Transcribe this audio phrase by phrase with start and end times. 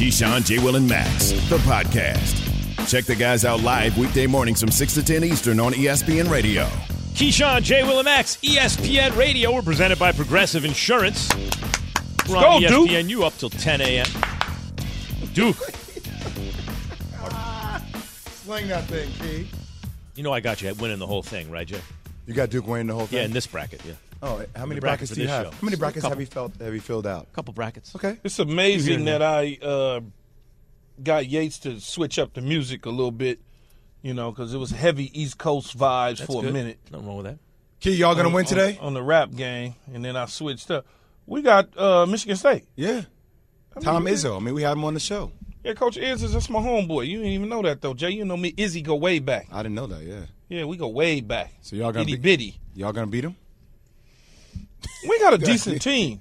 [0.00, 0.58] Keyshawn, J.
[0.60, 2.88] Will, and Max, the podcast.
[2.88, 6.64] Check the guys out live weekday mornings from 6 to 10 Eastern on ESPN Radio.
[7.12, 7.82] Keyshawn, J.
[7.82, 9.52] Will, and Max, ESPN Radio.
[9.52, 11.28] We're presented by Progressive Insurance.
[12.26, 12.88] We're Go, on E Duke.
[12.88, 14.06] ESPNU up till 10 a.m.
[15.34, 15.56] Duke,
[18.42, 19.46] Sling that thing, Key.
[20.14, 21.82] you know I got you at winning the whole thing, right, Jay?
[22.26, 23.18] You got Duke winning the whole thing.
[23.18, 23.92] Yeah, in this bracket, yeah.
[24.22, 25.46] Oh, how many the bracket brackets do you have?
[25.46, 25.50] show.
[25.52, 26.52] How many brackets have you felt?
[26.60, 27.28] Have you filled out?
[27.32, 27.94] A couple brackets.
[27.96, 28.18] Okay.
[28.24, 30.00] It's amazing that I uh,
[31.02, 33.40] got Yates to switch up the music a little bit,
[34.02, 36.50] you know, because it was heavy East Coast vibes That's for good.
[36.50, 36.78] a minute.
[36.90, 37.38] Nothing wrong with that.
[37.80, 38.78] Key, y'all gonna on- win today?
[38.80, 40.86] on, the rap game, and then I switched up.
[41.26, 42.64] We got uh, Michigan State.
[42.76, 43.02] yeah.
[43.80, 44.36] Tom Izzo.
[44.36, 45.30] I mean, we had him on the show.
[45.64, 47.06] Yeah, Coach Izzy, that's my homeboy.
[47.06, 48.10] You didn't even know that though, Jay.
[48.10, 49.46] You know me, Izzy go way back.
[49.52, 50.02] I didn't know that.
[50.02, 50.22] Yeah.
[50.48, 51.52] Yeah, we go way back.
[51.62, 52.60] So y'all gonna itty be- bitty.
[52.74, 53.36] Y'all gonna beat him?
[55.08, 56.20] We got a decent team.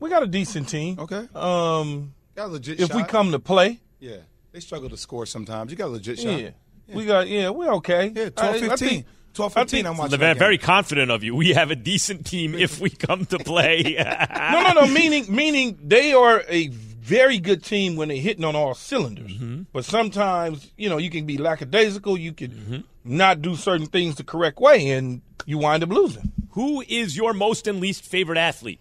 [0.00, 0.98] We got a decent team.
[0.98, 1.26] Okay.
[1.34, 4.18] Um, Got a legit if we come to play, Yeah.
[4.52, 5.70] They struggle to score sometimes.
[5.70, 6.40] You got a legit shot.
[6.40, 6.50] yeah,
[6.94, 8.12] we got yeah, we're okay.
[8.14, 8.88] Yeah, I- 12 I 15.
[8.88, 9.76] think- 12 I 15.
[9.78, 10.12] think- I'm watching.
[10.12, 11.34] Levant, very confident of you.
[11.34, 13.96] We have a decent team if we come to play.
[14.52, 14.86] No, no, no.
[14.86, 19.32] Meaning, meaning they are a very good team when they're hitting on all cylinders.
[19.32, 19.62] Mm-hmm.
[19.72, 22.16] But sometimes, you know, you can be lackadaisical.
[22.18, 26.32] You can not do certain things the correct way, and you wind up losing.
[26.58, 28.80] Who is your most and least favorite athlete?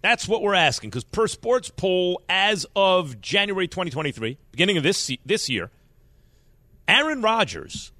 [0.00, 5.08] That's what we're asking because per sports poll as of January 2023, beginning of this
[5.24, 5.70] this year,
[6.88, 7.92] Aaron Rodgers.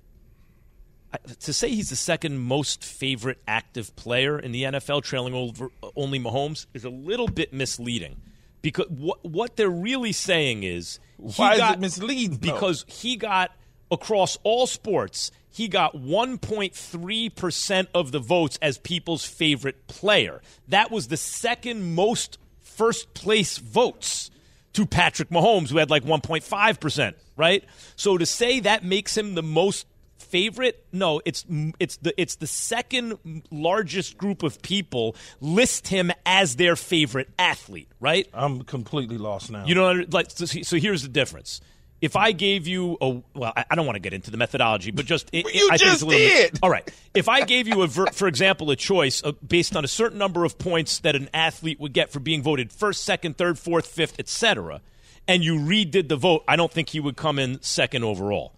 [1.38, 6.18] To say he's the second most favorite active player in the NFL, trailing over only
[6.18, 8.20] Mahomes, is a little bit misleading.
[8.60, 12.38] Because what what they're really saying is he Why is got- it misleading?
[12.38, 13.52] Because he got
[13.88, 20.40] across all sports, he got 1.3% of the votes as people's favorite player.
[20.68, 24.30] That was the second most first place votes
[24.72, 27.64] to Patrick Mahomes, who had like 1.5%, right?
[27.96, 29.86] So to say that makes him the most
[30.18, 31.44] favorite no it's
[31.78, 37.88] it's the it's the second largest group of people list him as their favorite athlete
[38.00, 39.66] right I'm completely lost now.
[39.66, 41.60] you know, like so, so here's the difference.
[42.02, 44.90] If I gave you a well, I, I don't want to get into the methodology,
[44.90, 46.60] but just it, you I think it's a bit- did.
[46.62, 46.90] all right.
[47.14, 50.18] If I gave you a, ver, for example, a choice uh, based on a certain
[50.18, 53.86] number of points that an athlete would get for being voted first, second, third, fourth,
[53.86, 54.82] fifth, etc.,
[55.28, 58.52] and you redid the vote, I don't think he would come in second overall.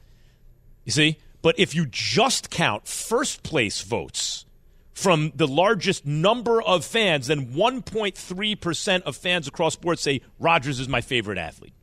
[0.87, 4.47] You see, but if you just count first place votes
[4.95, 10.89] from the largest number of fans, then 1.3% of fans across sports say Rodgers is
[10.89, 11.75] my favorite athlete.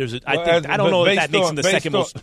[0.00, 1.62] There's a, I Well, think as- I don't know if that makes on- him the
[1.64, 2.18] second on- most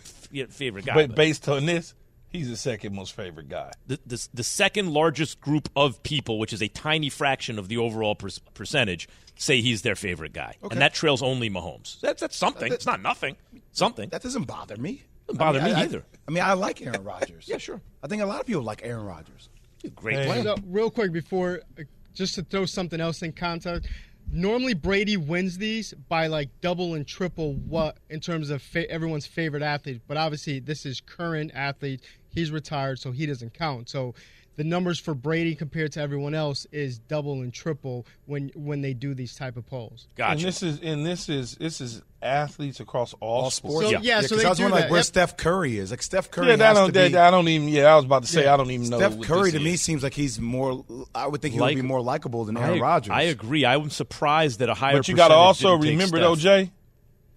[0.50, 0.94] favorite guy.
[0.94, 1.94] but but based on this,
[2.30, 3.70] he's the second most favorite guy.
[3.86, 7.76] the, the, the second largest group of people, which is a tiny fraction of the
[7.76, 12.00] overall per- percentage, say he's their favorite guy, and that trails only Mahomes.
[12.00, 12.72] That's that's something.
[12.72, 13.36] It's not nothing.
[13.72, 14.08] Something.
[14.08, 15.04] That doesn't bother me.
[15.28, 16.04] Doesn't bother I mean, me I- either.
[16.26, 17.46] I mean, I like Aaron Rodgers.
[17.48, 17.80] Yeah, sure.
[18.02, 19.48] I think a lot of people like Aaron Rodgers.
[19.94, 20.24] Great Hey.
[20.26, 20.42] player.
[20.42, 21.82] So, real quick before, uh,
[22.14, 23.88] just to throw something else in context.
[24.30, 29.26] Normally Brady wins these by like double and triple what in terms of fa- everyone's
[29.26, 32.02] favorite athlete, but obviously this is current athlete.
[32.28, 33.88] He's retired, so he doesn't count.
[33.88, 34.14] So
[34.58, 38.92] the numbers for Brady compared to everyone else is double and triple when when they
[38.92, 40.08] do these type of polls.
[40.16, 40.32] Gotcha.
[40.32, 43.86] And this is and this is this is athletes across all, All sports.
[43.86, 43.96] sports.
[43.96, 44.90] So, yeah, so 'cause they I was do wondering like that.
[44.90, 45.06] where Yep.
[45.06, 45.92] Steph Curry is.
[45.92, 47.16] Like Steph Curry Yeah, that has don't, to be.
[47.16, 47.68] I don't even.
[47.68, 48.54] Yeah, I was about to say Yeah.
[48.54, 48.98] I don't even know.
[48.98, 50.84] Steph what Curry this to me seems like he's more.
[51.14, 53.12] I would think he Like- would be more likable than I, Aaron Rodgers.
[53.14, 53.64] I agree.
[53.64, 54.96] I'm surprised that a higher.
[54.96, 56.42] But you got to also remember though, Steph.
[56.66, 56.70] Jay.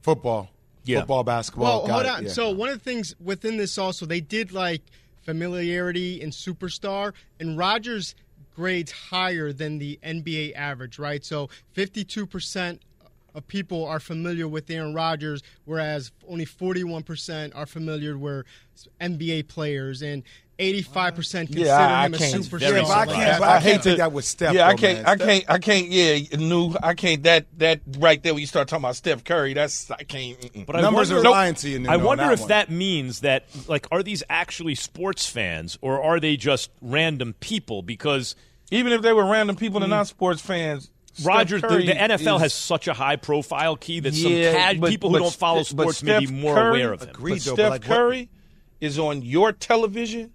[0.01, 0.49] Football,
[0.83, 1.01] Yeah.
[1.01, 1.79] football, basketball.
[1.83, 2.23] Well, got hold it, on.
[2.23, 2.29] yeah.
[2.31, 4.81] So one of the things within this also, they did like
[5.21, 8.15] familiarity and superstar, and Rodgers
[8.55, 11.23] grades higher than the NBA average, right?
[11.23, 12.79] So 52%
[13.33, 18.45] of people are familiar with Aaron Rodgers, whereas only 41% are familiar with
[18.99, 20.23] NBA players, and
[20.61, 22.59] 85% uh, consider Yeah, I- I him a can't- superstar.
[22.59, 23.11] very yeah, but I surprised.
[23.11, 23.39] can't.
[23.39, 24.53] But I, I hate can't to- take that with Steph.
[24.53, 24.97] Yeah, I though, can't.
[24.97, 25.05] man.
[25.07, 25.45] I Steph- can't.
[25.49, 25.87] I can't.
[25.87, 26.75] Yeah, new.
[26.81, 27.23] I can't.
[27.23, 30.39] That that right there when you start talking about Steph Curry, that's I can't.
[30.39, 30.65] mm-mm.
[30.65, 31.79] But I Numbers wonder, are lying to you.
[31.79, 32.49] Nuno, I on wonder that if one.
[32.49, 37.81] that means that, like, are these actually sports fans or are they just random people?
[37.81, 38.35] Because
[38.71, 39.97] even if they were random people and hmm.
[39.97, 40.89] not sports fans,
[41.25, 44.59] Rodgers, the, Curry the NFL is- has such a high profile key that Yeah, some
[44.75, 46.93] ca- but- people who but don't follow Ste- but sports may be more Curry- aware
[46.93, 47.09] of him.
[47.09, 48.29] Agreed, but though, Steph but like Curry
[48.79, 50.31] is on your television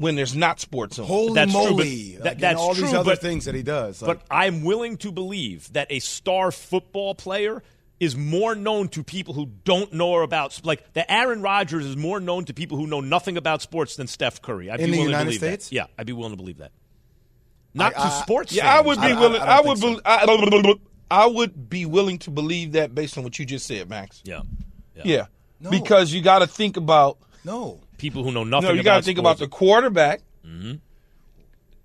[0.00, 1.06] when there's not sports on.
[1.06, 2.16] Holy That's true, but moly!
[2.16, 4.00] that- Like, that's all these other but- things that he does.
[4.02, 7.62] Like, But I'm willing to believe that a star football player
[8.00, 12.18] is more known to people who don't know about like the Aaron Rodgers is more
[12.18, 14.70] known to people who know nothing about sports than Steph Curry.
[14.70, 15.68] I'd In be the willing United to believe States?
[15.68, 15.74] that.
[15.74, 16.72] Yeah, I'd be willing to believe that.
[17.74, 18.52] Not I- to I- sports.
[18.52, 19.42] Yeah, I would be I- I- willing.
[19.42, 19.78] I I, don't would.
[19.78, 20.80] think Be,
[21.10, 24.22] I, I would be willing to believe that based on what you just said, Max.
[24.24, 24.40] Yeah,
[25.04, 25.26] Yeah,
[25.60, 25.70] No.
[25.70, 27.18] because you got to think about.
[27.44, 28.68] no, people who know nothing.
[28.68, 30.76] No, you got got to think about the quarterback Mm-hmm.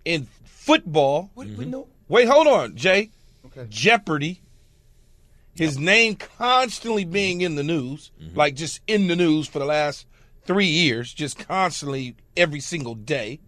[0.05, 1.29] in football.
[1.33, 1.87] what, we know.
[2.07, 3.09] Wait, hold on, Jay.
[3.47, 3.65] Okay.
[3.69, 4.41] Jeopardy.
[5.55, 8.37] His name constantly being in the news, Mm-hmm.
[8.37, 10.05] like just in the news for the last
[10.45, 13.39] three years, just constantly every single day.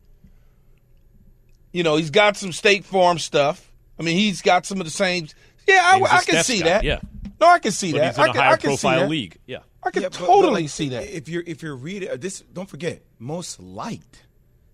[1.71, 3.71] You know, he's got some State Farm stuff.
[3.99, 5.27] I mean, he's got some of the same.
[5.67, 6.83] Yeah, I, He's a I can Steph see guy, that.
[6.83, 6.99] yeah.
[7.41, 8.07] No, I can see But that.
[8.07, 9.09] he's in I a can, higher I can see profile that.
[9.09, 9.37] league.
[9.45, 9.59] Yeah.
[9.87, 11.03] I can Yeah, but- totally but, like, see that.
[11.15, 14.23] If you're if you're reading uh, this, don't forget most liked.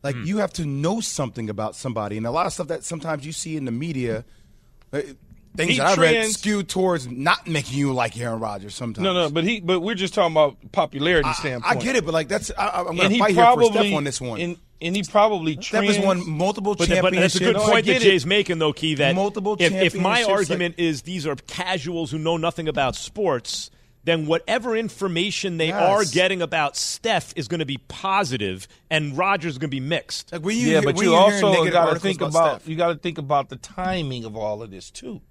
[0.04, 0.24] Like Hmm.
[0.26, 3.32] you have to know something about somebody, and a lot of stuff that sometimes you
[3.32, 4.26] see in the media,
[4.92, 5.02] uh,
[5.56, 8.76] things He that I read skewed towards not making you like Aaron Rodgers.
[8.76, 9.04] Sometimes.
[9.04, 11.78] No, no, but he, but we're just talking about popularity I, standpoint.
[11.78, 13.94] I get it, but like that's I, I'm going to fight here probably for Steph
[13.94, 14.42] on this one.
[14.42, 17.56] And, and he probably Steph has won multiple But, but that's a good.
[17.56, 18.26] No, point that get it.
[18.26, 18.96] Making, though, Key.
[18.96, 22.68] That Multiple if, if my championships, like- argument is these are casuals who know nothing
[22.68, 23.70] about sports,
[24.06, 25.82] then whatever information they Yes.
[25.82, 29.80] are getting about Steph is going to be positive, and Rodgers is going to be
[29.80, 30.32] mixed.
[30.32, 32.62] Like when you yeah, but when you you're also negative got to articles think about,
[32.62, 32.68] Steph.
[32.70, 35.22] you got to think about the timing of all of this too.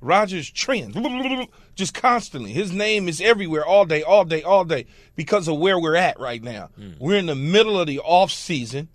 [0.00, 0.96] Rodgers trends
[1.76, 2.52] just constantly.
[2.52, 6.18] His name is everywhere all day, all day, all day because of where we're at
[6.18, 6.70] right now.
[6.76, 6.90] Hmm.
[6.98, 8.88] We're in the middle of the off season,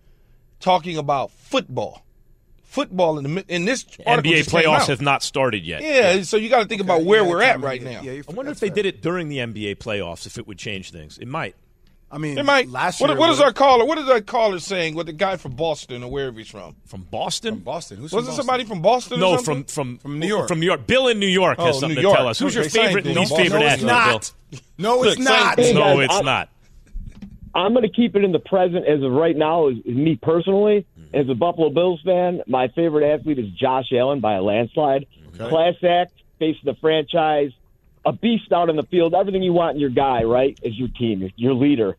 [0.59, 2.03] talking about football.
[2.68, 5.81] Football in the in this NBA playoffs have not started yet.
[5.81, 8.02] Yeah, so you got to think about where yeah, we're at right now.
[8.02, 8.75] yeah, I wonder if they fair.
[8.75, 11.18] did it during the NBA playoffs, if it would change things.
[11.18, 11.56] It might.
[12.12, 12.69] I mean, It might.
[12.69, 13.19] last what, year.
[13.19, 13.84] what is our caller?
[13.86, 14.96] What is our caller saying?
[14.96, 16.75] What the guy from Boston or wherever he's from?
[16.86, 17.56] From Boston?
[17.56, 17.98] from Boston?
[17.98, 18.38] Who's Was from it Boston?
[18.46, 19.20] somebody from Boston?
[19.20, 19.63] No, something?
[19.66, 20.48] from, from From New York.
[20.48, 20.88] From New York.
[20.88, 22.40] Bill in New York has Oh, something New to tell us.
[22.40, 23.16] Who's your Okay, same favorite, thing.
[23.16, 23.46] least Boston.
[23.52, 23.88] favorite No, it's athlete, Bill?
[23.90, 24.34] not.
[24.78, 25.58] No, it's not.
[25.58, 26.50] No, it's not.
[27.56, 29.68] I'm going to keep it in the present as of right now.
[29.70, 34.19] Is, is me personally, as a Buffalo Bills fan, my favorite athlete is Josh Allen
[34.19, 35.07] by a landslide.
[35.38, 37.51] Class act, face of the franchise,
[38.06, 40.59] a beast out in the field, everything you want in your guy, right?
[40.65, 41.95] As your team, your leader.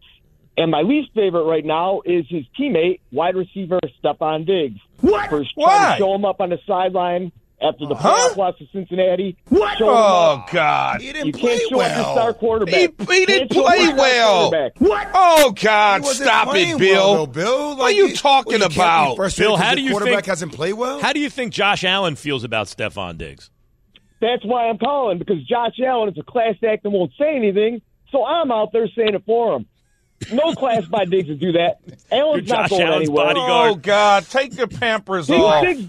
[0.56, 4.81] And my least favorite right now is his teammate, wide receiver Stefon Diggs.
[5.00, 5.31] What?
[5.31, 5.66] For Why?
[5.69, 8.31] trying to show him up on the sideline after the Huh?
[8.31, 9.37] playoff loss to Cincinnati.
[9.49, 9.78] What?
[9.81, 10.44] Oh.
[10.52, 11.00] God!
[11.00, 12.34] He You didn't can't play show up your star well.
[12.34, 12.75] quarterback.
[12.75, 12.82] He,
[13.14, 14.50] he didn't Can't show up play well.
[14.78, 15.08] What?
[15.14, 16.05] Oh God!
[16.06, 16.94] Stop it, Bill.
[17.12, 17.76] well, though, Bill.
[17.76, 19.16] What are you talking you about?
[19.16, 21.00] frustrated Bill, 'cause how do you quarterback think- hasn't played well?
[21.00, 23.50] How do you think Josh Allen feels about Stefon Diggs?
[24.20, 27.82] That's why I'm calling because Josh Allen is a class act and won't say anything.
[28.11, 29.66] So I'm out there saying it for him.
[30.32, 31.78] No class by Diggs to do that.
[32.11, 33.26] Allen's You're not Josh going Allen's anywhere.
[33.26, 33.70] bodyguard.
[33.70, 34.25] Oh God!
[34.28, 35.62] Take your pampers off.
[35.64, 35.84] Diggs,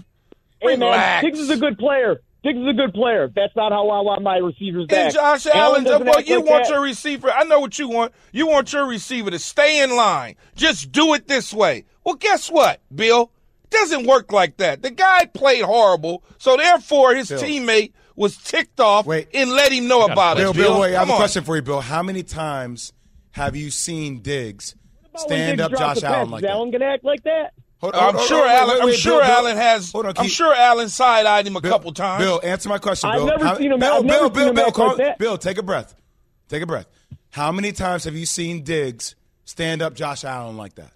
[0.60, 2.20] hey man, Diggs is a good player.
[2.42, 3.28] Diggs is a good player.
[3.28, 5.06] That's not how I want my receivers back.
[5.06, 6.70] And Josh Allen, doesn't well, you like want that.
[6.72, 7.30] your receiver.
[7.30, 8.12] I know what you want.
[8.32, 10.36] You want your receiver to stay in line.
[10.56, 11.84] Just do it this way.
[12.04, 13.30] Well, guess what, Bill?
[13.68, 14.82] Doesn't work like that.
[14.82, 17.40] The guy played horrible, so therefore his Bill.
[17.40, 19.28] teamate was ticked off Wait.
[19.32, 20.56] and let him know about Bill, it.
[20.56, 21.80] Bill, wait, I have Come a question for you, Bill.
[21.80, 22.92] How many times
[23.32, 26.02] have you seen Diggs How about when stand Diggs up Josh?
[26.02, 26.50] Allen like is that?
[26.50, 27.52] Allen gonna act like that?
[27.80, 28.76] Hold- I'm hold- hold- sure wait, Allen.
[28.80, 29.36] wait, I'm sure Bill, Bill.
[29.36, 29.92] Allen has.
[29.92, 32.22] Hold on, I'm keep- sure Allen side-eyed him a Bill, couple times.
[32.24, 33.26] Bill, answer my question, I've Bill.
[33.26, 35.18] never seen him- Bill, I've Bill, never Bill, seen him Bill, act like.
[35.18, 35.94] Bill, take a breath.
[36.48, 36.86] Take a breath.
[37.30, 40.90] How many times have you seen Diggs stand up Josh Allen like that?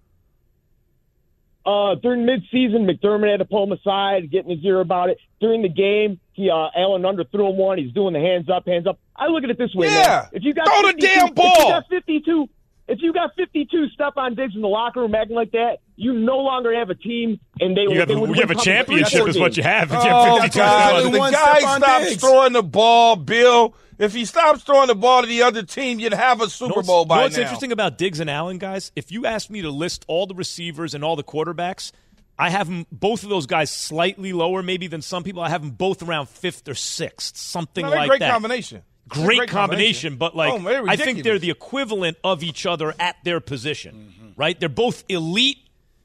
[1.66, 5.18] Uh, during midseason, McDermott had to pull him aside, get in his ear about it.
[5.40, 7.78] During the game, he uh, Allen underthrew him one.
[7.78, 8.98] He's doing the hands up, hands up.
[9.16, 10.06] I look at it this way, Yeah.
[10.06, 10.28] man.
[10.32, 12.48] If you got Throw the 52 damn If you got 52,
[12.88, 16.12] if you got 52 stuff on Diggs in the locker room acting like that, you
[16.12, 17.96] no longer have a team, and they You would.
[17.98, 19.92] have, they would you have a championship, is what you have.
[19.92, 21.00] If you Oh have God!
[21.02, 22.20] He If the guy stops Diggs.
[22.20, 23.74] throwing the ball, Bill.
[23.96, 26.68] If he stops throwing the ball to the other team, you'd have a Super You
[26.70, 27.42] know what's- Bowl you know what's now.
[27.42, 28.90] interesting about Diggs and Allen, guys?
[28.96, 31.92] If you asked me to list all the receivers and all the quarterbacks,
[32.36, 35.42] I have them, both of those guys slightly lower, maybe than some people.
[35.44, 38.26] I have them both around fifth or sixth, something No, like great that.
[38.26, 38.82] Great combination.
[39.06, 42.94] Great, great combination, but like Oh, they're I think they're the equivalent of each other
[42.98, 44.28] at their position, Mm-hmm.
[44.36, 44.58] right?
[44.58, 45.58] They're both elite,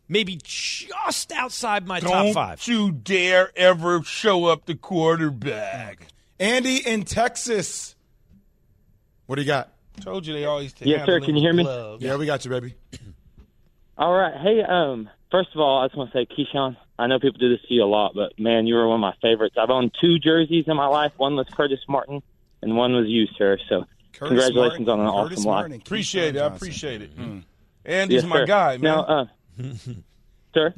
[0.09, 2.67] maybe just outside my top Don't five.
[2.67, 6.07] you dare ever show up the quarterback.
[6.39, 7.95] Andy in Texas.
[9.27, 9.71] What do you got?
[10.01, 11.19] Told you they always take Yes, sir.
[11.19, 11.63] Can you hear me?
[11.99, 12.73] Yeah, we got you, baby.
[13.97, 14.33] All right.
[14.41, 17.49] Hey, um, first of all, I just want to say, Keyshawn, I know people do
[17.49, 19.55] this to you a lot, but man, you were one of my favorites.
[19.59, 21.11] I've owned two jerseys in my life.
[21.17, 22.21] One was Curtis Martin,
[22.61, 23.57] and one was you, sir.
[23.67, 25.73] So Curtis congratulations Martin- on an Curtis awesome Martin life.
[25.75, 26.39] and Keith Appreciate it.
[26.39, 26.55] I Johnson.
[26.55, 27.17] appreciate it.
[27.17, 27.43] Mm.
[27.85, 28.45] And Yes, my sir.
[28.45, 28.81] guy, man.
[28.81, 29.25] Now, uh,
[30.53, 30.73] sir.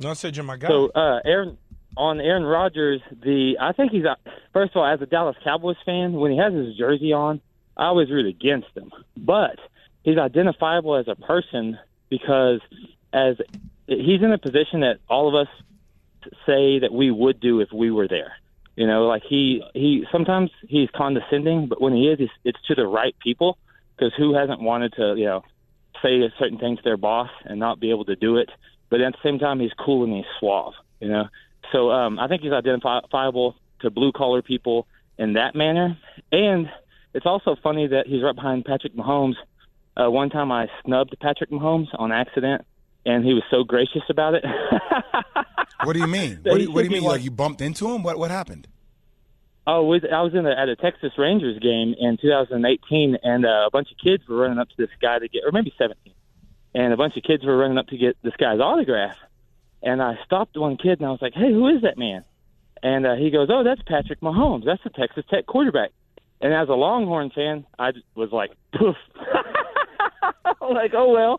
[0.00, 0.68] no, I said you're my guy.
[0.68, 1.58] So, uh, Aaron
[1.96, 4.16] on Aaron Rodgers, the I think he's a,
[4.52, 7.40] first of all as a Dallas Cowboys fan, when he has his jersey on,
[7.76, 8.90] I always root against him.
[9.16, 9.58] But
[10.02, 12.60] he's identifiable as a person because
[13.12, 13.36] as
[13.86, 15.52] he's in a position that all of us
[16.46, 18.32] say that we would do if we were there.
[18.76, 22.74] You know, like he he sometimes he's condescending, but when he is, it's, it's to
[22.74, 23.58] the right people.
[23.94, 25.44] Because who hasn't wanted to, you know,
[26.02, 28.48] say certain things to their boss and not be able to do it?
[28.90, 30.74] But at the same time, he's cool and he's suave.
[31.00, 31.24] You know,
[31.72, 34.86] so um, I think he's identifiable to blue collar people
[35.18, 35.96] in that manner.
[36.30, 36.68] And
[37.14, 39.34] it's also funny that he's right behind Patrick Mahomes.
[39.96, 42.64] Uh, one time I snubbed Patrick Mahomes on accident,
[43.04, 44.44] and he was so gracious about it.
[45.84, 46.38] What do you mean?
[46.44, 47.02] What do you, what do you mean?
[47.02, 48.04] like- Like you bumped into him?
[48.04, 48.68] What what happened?
[49.66, 53.66] Oh, was, I was in a, at a Texas Rangers game in 2018, and uh,
[53.66, 56.12] a bunch of kids were running up to this guy to get, or maybe 17,
[56.74, 59.16] and a bunch of kids were running up to get this guy's autograph.
[59.82, 62.24] And I stopped one kid, and I was like, "Hey, who is that man?"
[62.82, 64.64] And uh, he goes, "Oh, that's Patrick Mahomes.
[64.64, 65.90] That's the Texas Tech quarterback."
[66.40, 68.96] And as a Longhorn fan, I was like, "Poof."
[70.60, 71.38] like, oh well.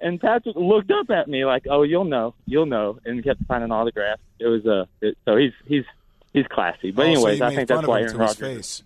[0.00, 3.72] And Patrick looked up at me like, "Oh, you'll know, you'll know," and kept signing
[3.72, 4.22] autographs.
[4.38, 5.84] It was uh, it, so he's he's
[6.32, 6.90] he's classy.
[6.90, 8.56] But Oh, anyways, you I think that's why him Aaron to his Rodgers.
[8.56, 8.82] face.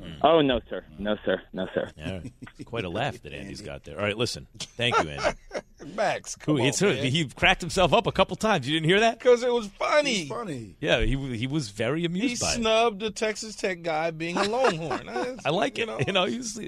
[0.00, 0.12] Hmm.
[0.22, 1.90] Oh no, sir, no sir, no sir.
[1.96, 2.20] Yeah,
[2.64, 3.98] quite a laugh that Andy's got there.
[3.98, 4.46] All right, listen.
[4.58, 5.36] Thank you, Andy.
[5.94, 7.04] Max, Who come on, man.
[7.06, 8.66] he cracked himself up a couple times.
[8.66, 9.18] You didn't hear that?
[9.18, 10.26] Because it was funny.
[10.26, 10.76] Funny.
[10.80, 14.44] Yeah, he he was very He amused by snubbed the Texas Tech guy being a
[14.44, 15.04] Longhorn.
[15.06, 15.86] That's- I like it.
[15.86, 15.98] know.
[16.06, 16.58] You know, he was,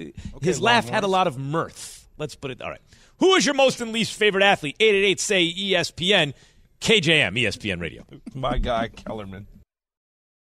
[0.43, 2.07] his laugh had a lot of mirth.
[2.19, 2.61] Let's put it.
[2.61, 2.81] All right.
[3.17, 4.75] Who is your most and least favorite athlete?
[4.79, 6.33] 888 say E ESPN,
[6.81, 8.03] KJM, ESPN Radio.
[8.35, 9.47] My guy, Kellerman.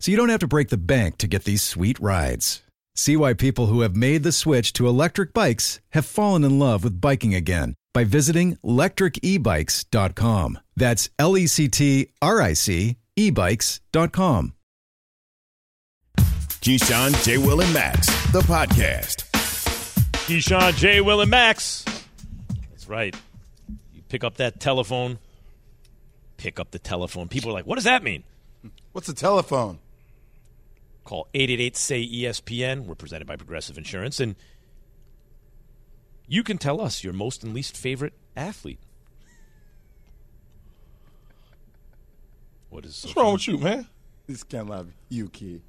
[0.00, 2.62] so you don't have to break the bank to get these sweet rides.
[2.94, 6.82] See why people who have made the switch to electric bikes have fallen in love
[6.82, 10.58] with biking again by visiting lectricebikes.com.
[10.76, 14.54] That's L E C T R I C ebikes.com.
[16.16, 17.38] Keyshawn, J.
[17.38, 19.24] Will, and Max, the podcast.
[20.26, 21.00] Keyshawn, J.
[21.00, 21.84] Will, and Max.
[22.70, 23.14] That's right.
[23.94, 25.18] You pick up that telephone.
[26.36, 27.28] Pick up the telephone.
[27.28, 28.24] People are like, what does that mean?
[28.92, 29.78] What's the telephone?
[31.08, 32.84] Call 888 say ESPN.
[32.84, 34.20] We're presented by Progressive Insurance.
[34.20, 34.36] And
[36.26, 38.78] you can tell us your most and least favorite athlete.
[42.68, 43.88] What is What's wrong with you, man?
[44.26, 45.62] This can't love you, kid.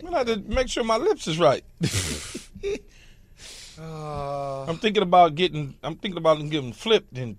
[0.00, 1.64] Man, I had to make sure my lips is right.
[3.78, 5.74] Uh, I'm thinking about getting.
[5.82, 7.36] I'm thinking about getting flipped and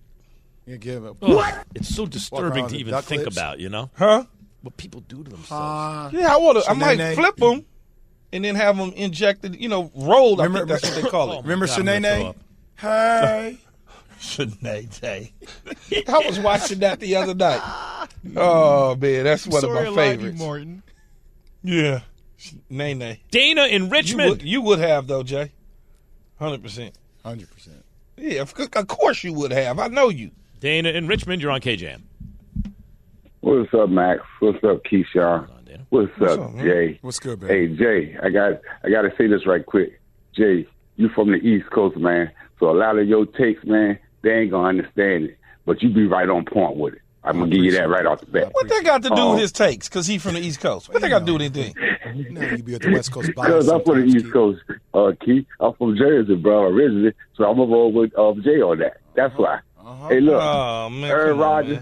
[0.67, 1.15] You give it.
[1.19, 3.35] Ugh, It's so disturbing to even think lips?
[3.35, 3.89] about, you know?
[3.95, 4.25] huh?
[4.67, 6.13] What people do to themselves.
[6.13, 6.57] Yeah, I would.
[6.67, 7.15] I might Shanae.
[7.15, 7.63] flip them
[8.33, 9.55] and then have them injected.
[9.55, 10.41] You know, rolled.
[10.41, 11.41] I Remember- think that's what they call it.
[11.43, 12.35] Remember oh, God, I'm Shanae?
[12.75, 13.57] Hey.
[14.19, 15.31] Shanae Day.
[16.09, 17.61] I was watching that the other night.
[18.35, 20.81] Oh man, that's one Sorry, of my lied to you, favorites.
[21.63, 22.01] Yeah,
[22.69, 23.21] Nay Nay.
[23.31, 24.29] Dana in You Richmond.
[24.31, 25.53] would, you would have though, Jay.
[26.39, 26.93] Hundred percent.
[27.23, 27.69] 100%.
[28.17, 29.79] Yeah, of, of course you would have.
[29.79, 30.31] I know you.
[30.59, 32.01] Dana in Richmond, you're on KJM.
[33.47, 34.19] What's up, Max?
[34.41, 35.49] What's up, Keyshawn?
[35.49, 35.85] on, Dana.
[35.89, 36.57] What's, up, up.
[36.57, 36.99] Jay?
[37.01, 37.49] What's good, man?
[37.49, 37.67] Hey.
[37.69, 40.01] Jay, I got I got to say this right quick.
[40.35, 42.29] Jay, you from the East Coast, man.
[42.59, 46.05] So a lot of your takes, man, they ain't gonna understand it, but you be
[46.07, 47.01] right on point with it.
[47.23, 48.49] I'm gonna give you that right off the bat.
[48.53, 49.31] What they got to do Oh.
[49.31, 49.87] with his takes?
[49.87, 50.89] Because he from the East Coast.
[50.89, 51.73] What that got to do with anything?
[52.15, 54.33] You know you be at the West Coast Because I'm from the East Keith.
[54.33, 54.61] Coast,
[54.93, 55.45] uh, Keith.
[55.59, 57.13] I'm from Jersey, bro, originally.
[57.35, 58.97] So I'm gonna roll with uh, Jay on that.
[59.13, 59.59] That's why.
[60.09, 61.77] Hey, look, Oh man, Aaron come on, Rodgers,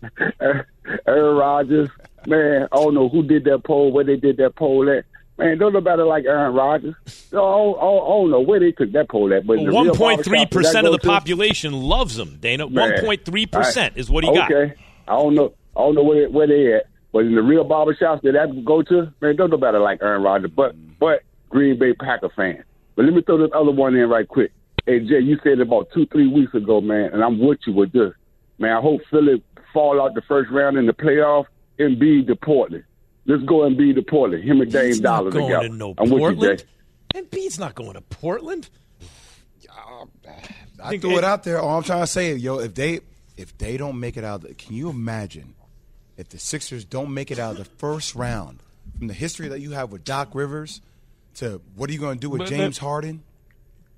[0.00, 0.64] man.
[1.06, 1.88] Aaron Rodgers,
[2.26, 5.04] man, I don't know who did that poll, where they did that poll at.
[5.38, 6.96] Man, don't nobody like Aaron Rodgers.
[7.32, 9.46] No, I don't, I don't- know where they took that poll at.
[9.46, 12.18] But in the real One point three barbershop, did that percent of the population loves
[12.18, 12.38] him.
[12.40, 14.50] Dana, one point three percent is what he got.
[14.50, 14.74] Okay,
[15.06, 15.54] I don't know.
[15.76, 16.86] I don't know where they, where they at.
[17.12, 20.50] But in the real barbershops that that go to, man, don't nobody like Aaron Rodgers.
[20.54, 22.64] But but Green Bay Packer fan.
[22.96, 24.50] But let me throw this other one in right quick.
[24.86, 27.72] Hey Jay, you said it about two three weeks ago, man, and I'm with you
[27.74, 28.12] with this.
[28.58, 29.40] Man, I hope Philly
[29.72, 31.46] fall out the first round in the playoff
[31.78, 32.84] and be to Portland.
[33.26, 34.42] Let's go and be to Portland.
[34.44, 35.68] Him and Dame He's not Dollar going together.
[35.68, 36.64] to no I'm with you, Portland.
[37.14, 37.20] Jay.
[37.22, 38.68] Embiid's not going to Portland.
[40.82, 41.60] I think threw it- it out there.
[41.60, 43.00] All I'm trying to say, is, yo, if they
[43.36, 45.54] if they don't make it out, can you imagine
[46.16, 48.60] if the Sixers don't make it out of the first round
[48.98, 50.80] from the history that you have with Doc Rivers
[51.34, 53.22] to what are you going to do with But James that- Harden?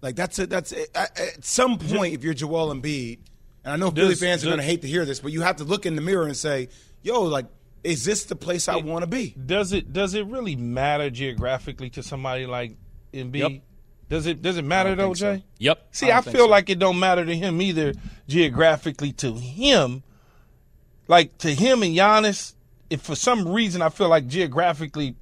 [0.03, 3.19] Like that's a, that's a, at at some point if you're Joel Embiid,
[3.65, 5.43] and I know Philly Does- fans are going to hate to hear this, but you
[5.43, 6.69] have to look in the mirror and say,
[7.03, 7.47] yo, like,
[7.83, 9.35] is this the place I want to be?
[9.47, 12.77] Does it does it really matter geographically to somebody like
[13.15, 13.37] Embiid?
[13.39, 13.63] Yep.
[14.11, 15.37] Does it does it matter though, think so.
[15.37, 15.45] Jay?
[15.59, 15.87] Yep.
[15.93, 16.49] See, I I, feel so.
[16.49, 17.95] like it don't matter to him either
[18.29, 20.03] geographically to him.
[21.09, 22.55] Like to him and Giannis,
[22.91, 25.17] if for some reason I feel like geographically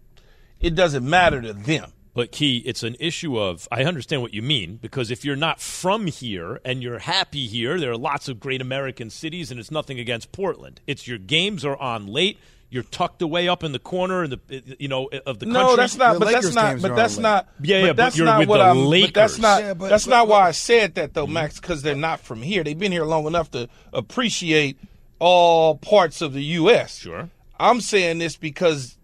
[0.61, 1.93] it doesn't matter to them.
[2.19, 5.61] But Key, it's an issue of I understand what you mean because if you're not
[5.61, 9.71] from here and you're happy here, there are lots of great American cities, and it's
[9.71, 10.81] nothing against Portland.
[10.89, 12.41] It's your games are on late.
[12.71, 15.63] You're tucked away up in the corner in the you know of the country.
[15.63, 16.15] No, that's not.
[16.15, 16.83] The but that's not.
[16.83, 17.49] But that's on not.
[17.63, 18.79] Yeah, yeah, but that's you're not with what the I'm.
[18.79, 19.39] But that's Lakers.
[19.39, 19.63] not.
[19.63, 21.61] Yeah, but- that's but- not why I said that though, Max.
[21.61, 22.65] Because they're not from here.
[22.65, 24.77] They've been here long enough to appreciate
[25.21, 26.99] all parts of the U.S.
[26.99, 27.31] Sure.
[27.61, 28.97] I'm saying this because,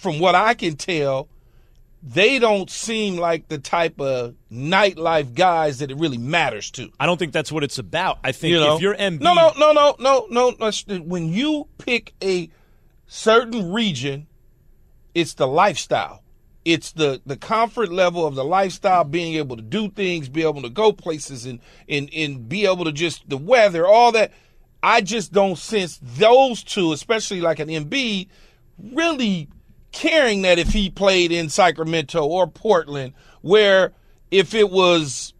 [0.00, 1.28] from what I can tell,
[2.06, 6.88] they don't seem like the type of nightlife guys that it really matters to.
[7.00, 8.20] I don't think that's what it's about.
[8.22, 10.54] I think You know, if you're Embiid, no, no, no, no, no, no.
[10.60, 10.98] no.
[11.00, 12.48] When you pick a
[13.08, 14.28] certain region,
[15.16, 16.22] it's the lifestyle.
[16.64, 20.62] It's the the comfort level of the lifestyle, being able to do things, be able
[20.62, 21.58] to go places, and
[21.88, 24.32] and and be able to just the weather, all that.
[24.80, 28.28] I just don't sense those two, especially like an Embiid,
[28.78, 29.48] really
[29.96, 33.92] caring that if he played in Sacramento or Portland, where
[34.30, 35.32] if it was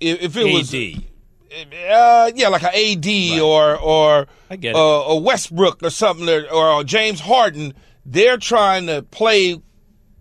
[0.00, 1.04] if, it was AD.
[1.90, 6.50] uh, yeah, like an AD or or I get uh, a Westbrook or something, or,
[6.50, 7.74] or James Harden.
[8.04, 9.60] They're trying to play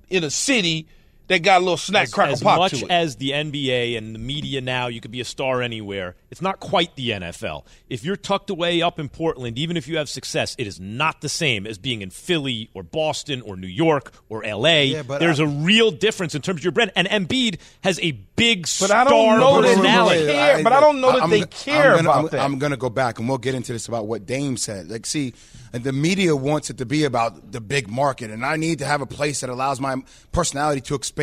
[0.09, 0.87] in a city
[1.29, 2.91] that got a little snack as, crackle as pop much to it.
[2.91, 6.15] as the NBA and the media now, you could be a star anywhere.
[6.29, 7.65] It's not quite the NFL.
[7.89, 11.21] If you're tucked away up in Portland, even if you have success, it is not
[11.21, 14.81] the same as being in Philly or Boston or New York or LA.
[14.81, 16.91] Yeah, but There's I- a real difference in terms of your brand.
[16.95, 20.25] And Embiid has a big But star I don't know that he personality.
[20.25, 22.39] care- but I don't know that they care gonna, about I'm, that.
[22.41, 24.89] I'm going to go back and we'll get into this about what Dame said.
[24.89, 25.33] Like, see,
[25.71, 29.01] the media wants it to be about the big market, and I need to have
[29.01, 29.95] a place that allows my
[30.31, 31.18] personality to expand.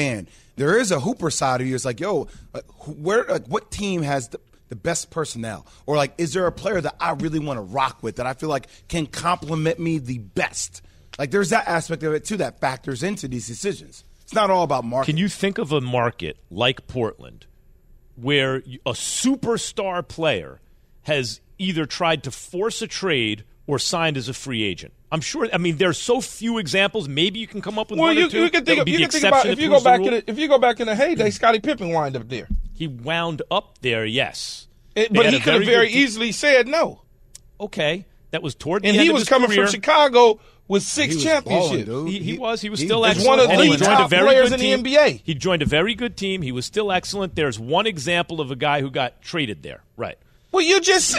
[0.56, 1.74] There is a hooper side of you.
[1.74, 6.14] It's like, yo, uh, where, like, what team has the, the best personnel, or like,
[6.18, 8.66] is there a player that I really want to rock with that I feel like
[8.88, 10.82] can complement me the best?
[11.18, 14.04] Like, there's that aspect of it too that factors into these decisions.
[14.22, 15.06] It's not all about market.
[15.06, 17.46] Can you think of a market like Portland
[18.16, 20.60] where a superstar player
[21.02, 24.92] has either tried to force a trade or signed as a free agent?
[25.16, 25.48] I'm sure.
[25.52, 27.08] I mean, there's so few examples.
[27.08, 28.44] Maybe you can come up with well, one you, or two.
[28.44, 30.08] you can think of, you can think about if you go back rule.
[30.08, 32.86] in the, if you go back in the heyday, Scottie Pippen wind up there, He
[32.86, 36.02] wound up there, yes, It- but he a could have very very good team.
[36.04, 37.00] easily said no.
[37.58, 39.64] Okay, that was toward the And end he of was his coming career.
[39.66, 41.88] from Chicago with six He was championships.
[41.88, 42.06] balling.
[42.08, 42.60] He, he He- was.
[42.60, 43.28] He was he still was excellent.
[43.28, 44.94] one of and he the joined a top very players good in the team.
[45.06, 45.20] NBA.
[45.24, 46.42] He joined a very good team.
[46.42, 47.34] He was still excellent.
[47.36, 49.82] There's one example of a guy who got traded there.
[49.96, 50.18] Right.
[50.52, 51.18] well, you just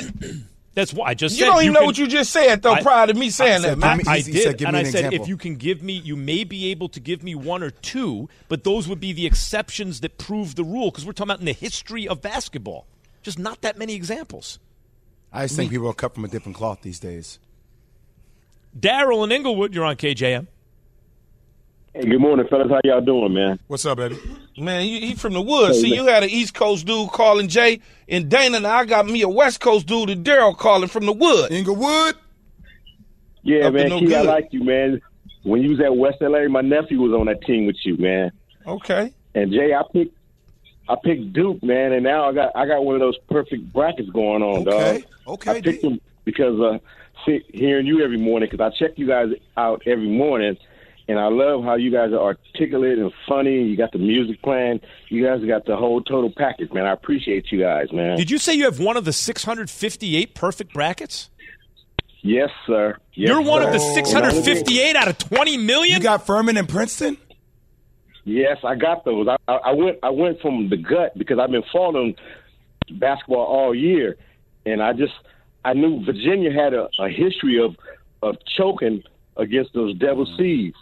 [0.77, 2.73] That's why I just you said don't even know can- what you just said though.
[2.73, 3.97] I- prior to me saying I that, said, man.
[3.97, 5.81] give me- I did, said, "Give and me I said example." if you can give
[5.81, 9.11] me, you may be able to give me one or two, but those would be
[9.11, 12.85] the exceptions that prove the rule because we're talking about in the history of basketball.
[13.23, 14.59] Just not that many examples.
[15.33, 17.39] I just think people are cut from a different cloth these days.
[18.79, 20.45] Daryl in Inglewood, you're on KJM.
[21.97, 22.69] Hey, good morning, fellas.
[22.69, 23.57] How y'all doing, man?
[23.65, 24.19] What's up, baby?
[24.55, 25.77] Man, he, he from the woods.
[25.77, 25.99] Hey, See, man.
[25.99, 28.57] you had an East Coast dude calling Jay and Dana.
[28.57, 31.51] and I got me a West Coast dude and Daryl calling from the wood.
[31.51, 32.13] Inglewood.
[33.41, 33.89] Yeah, Up man.
[33.89, 35.01] no Key, I like you, man.
[35.41, 38.31] When you was at West LA, my nephew was on that team with you, man.
[38.67, 39.11] Okay.
[39.33, 40.15] And Jay, I picked,
[40.87, 44.09] I picked Duke, man, and now I got, I got one of those perfect brackets
[44.11, 45.01] going on, Okay.
[45.01, 45.33] dog.
[45.33, 45.89] Okay, I picked D.
[45.89, 46.77] them because uh,
[47.53, 50.57] hearing you every morning, because I check you guys out every morning,
[51.07, 52.19] and I love how you guys are
[52.53, 53.63] articulate and funny.
[53.63, 54.81] You got the music playing.
[55.09, 56.85] You guys got the whole total package, man.
[56.85, 58.17] I appreciate you guys, man.
[58.17, 61.29] Did you say you have one of the 658 perfect brackets?
[62.21, 62.97] Yes, sir.
[63.13, 63.67] Yes, You're one sir.
[63.69, 65.97] of the And I was- 658 out of 20 million.
[65.97, 67.17] You got Furman and Princeton?
[68.25, 69.27] Yes, I got those.
[69.29, 72.15] I, I, I went I went from the gut because I've been following
[72.91, 74.17] basketball all year,
[74.65, 75.13] and I just
[75.63, 77.77] I knew Virginia had a, a history of
[78.21, 79.03] of choking
[79.37, 80.75] against those Devil Seeds,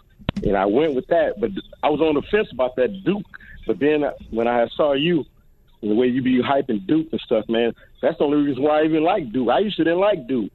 [0.43, 1.39] and I went with that.
[1.39, 1.51] But
[1.83, 3.25] I was on the fence about that Duke.
[3.67, 5.25] But then when I saw you,
[5.81, 8.81] and the way you be hyping Duke and stuff, man, that's the only reason why
[8.81, 9.49] I even like Duke.
[9.49, 10.51] I used to didn't like Duke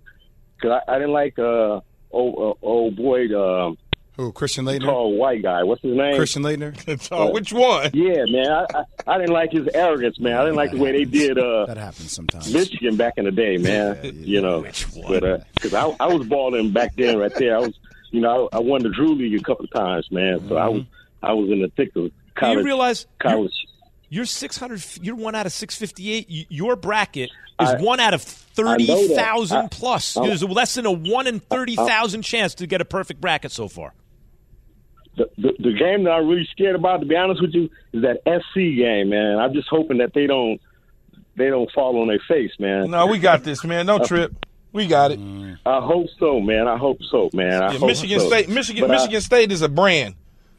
[0.57, 3.79] because I, I didn't like uh old uh, old boy um
[4.16, 4.85] Who, Christian Laettner?
[4.87, 5.62] tall white guy.
[5.64, 6.16] What's his name?
[6.16, 7.09] Christian Laettner?
[7.12, 7.90] Oh, which one?
[7.95, 8.51] Yeah, man.
[8.51, 10.35] I, I, I didn't like his arrogance, man.
[10.37, 12.53] I didn't like the way they did uh, That happens sometimes.
[12.53, 13.99] Michigan back in the day, man.
[14.14, 14.62] you know,
[15.09, 17.57] but because I, I was balling back then, right there.
[17.57, 17.75] I was,
[18.11, 20.46] you know, I, I won the Drew League a couple of times, man.
[20.49, 20.83] So I was,
[21.23, 22.59] I was in the thick of Do college.
[22.59, 23.53] you realize you're- college.
[24.12, 24.85] You're 600.
[25.03, 26.46] You're one out of 658.
[26.51, 28.23] Your bracket is I- one out of
[28.59, 29.16] I know that.
[29.16, 30.16] 30,000 plus.
[30.16, 33.68] I- There's less than a one in 30,000 chance to get a perfect bracket so
[33.68, 33.94] far.
[35.16, 38.03] The, the, the game that I'm really scared about, to be honest with you, is
[38.03, 39.38] that SC game, man.
[39.38, 40.61] I'm just hoping that they don't,
[41.37, 42.90] they don't fall on their face, man.
[42.90, 43.87] No, we got this, man.
[43.87, 44.46] Don't uh, trip.
[44.72, 45.18] We got it.
[45.66, 46.68] I hope so, man.
[46.68, 47.62] I hope so, man.
[47.62, 48.28] I Yeah, hope Michigan so.
[48.28, 50.14] State, Michigan, But I- Michigan State is a brand.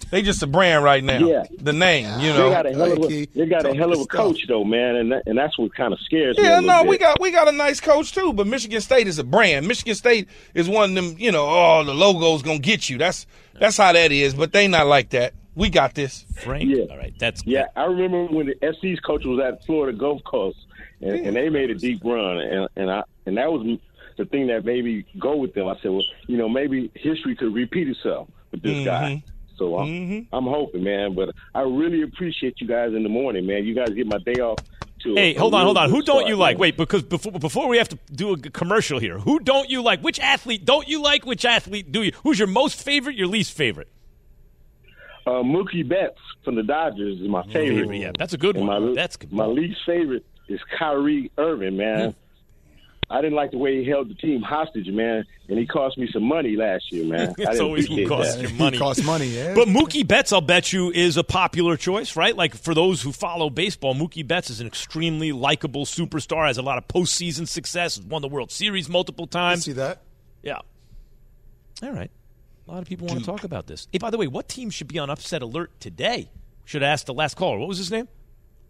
[0.09, 1.19] They just a brand right now.
[1.19, 1.43] Yeah.
[1.61, 2.49] The name, you They know.
[2.49, 5.11] got a hell of a, they got a hell of a coach though, man, and
[5.11, 6.43] that, and that's what kind of scares me.
[6.43, 6.89] Yeah, no, bit.
[6.89, 9.67] we got we got a nice coach too, but Michigan State is a brand.
[9.67, 12.97] Michigan State is one of them, you know, oh, the logo's gonna get you.
[12.97, 13.25] That's
[13.59, 15.33] that's how that is, but they not like that.
[15.55, 16.25] We got this.
[16.43, 16.67] Frank.
[16.69, 16.85] Yeah.
[16.89, 17.13] All right.
[17.19, 20.57] That's Yeah, I remember when the SC's coach was at Florida Gulf Coast,
[20.99, 23.77] and, and they made a deep run, and and I and that was
[24.17, 25.67] the thing that made me go with them.
[25.67, 29.23] I said, well, you know, maybe history could repeat itself with this guy.
[29.25, 29.57] Mm-hmm.
[29.57, 31.13] So I'm, I'm hoping, man.
[31.13, 33.63] But I really appreciate you guys in the morning, man.
[33.63, 34.57] You guys get my day off.
[35.03, 35.89] To Hey, a hold on, hold on.
[35.89, 36.57] Who don't you like?
[36.57, 36.61] man.
[36.61, 40.01] Wait, because before before we have to do a commercial here, who don't you like?
[40.01, 41.25] Which athlete don't you like?
[41.25, 42.11] Which athlete do you?
[42.23, 43.15] Who's your most favorite?
[43.15, 43.87] Your least favorite?
[45.25, 47.95] Uh, Mookie Betts from the Dodgers is my favorite.
[47.95, 48.89] Yeah, that's a good And one.
[48.89, 49.31] My, That's good.
[49.31, 52.15] my least favorite is Kyrie Irving, man.
[53.11, 56.07] I didn't like the way he held the team hostage, man, and he cost me
[56.13, 57.35] some money last year, man.
[57.39, 58.41] I It's always who appreciate costs that.
[58.41, 58.77] your money.
[58.77, 59.53] costs money, yeah.
[59.53, 62.35] But Mookie Betts, I'll bet you, is a popular choice, right?
[62.35, 66.47] Like for those who follow baseball, Mookie Betts is an extremely likable superstar.
[66.47, 67.97] Has a lot of postseason success.
[67.97, 69.65] Has won the World Series multiple I times.
[69.65, 70.01] see that.
[70.41, 70.59] Yeah.
[71.83, 72.11] All right.
[72.67, 73.87] A lot of people want to talk about this.
[73.91, 76.31] Hey, by the way, what team should be on upset alert today?
[76.63, 77.57] Should have asked the last caller.
[77.59, 78.07] What was his name?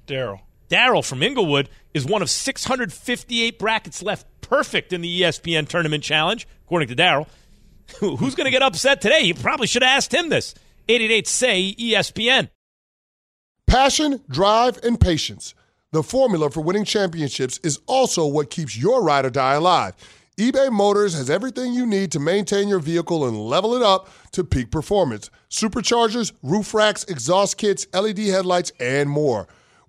[0.08, 0.40] Daryl.
[0.72, 6.48] Daryl from Inglewood is one of 658 brackets left perfect in the ESPN Tournament Challenge,
[6.64, 7.28] according to Daryl.
[8.00, 9.20] Who's going to get upset today?
[9.20, 10.56] You probably should have asked him this.
[10.88, 12.50] 888 say ESPN.
[13.68, 15.54] Passion, drive, and patience.
[15.92, 19.94] The formula for winning championships is also what keeps your ride or die alive.
[20.38, 24.46] eBay Motors has everything you need to maintain your vehicle and level it up to
[24.46, 25.30] peak performance.
[25.50, 29.50] Superchargers, roof racks, exhaust kits, LED headlights, and more.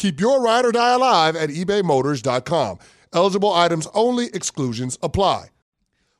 [0.00, 2.78] Keep your ride or die alive at ebaymotors.com.
[3.12, 5.48] Eligible items only, exclusions apply.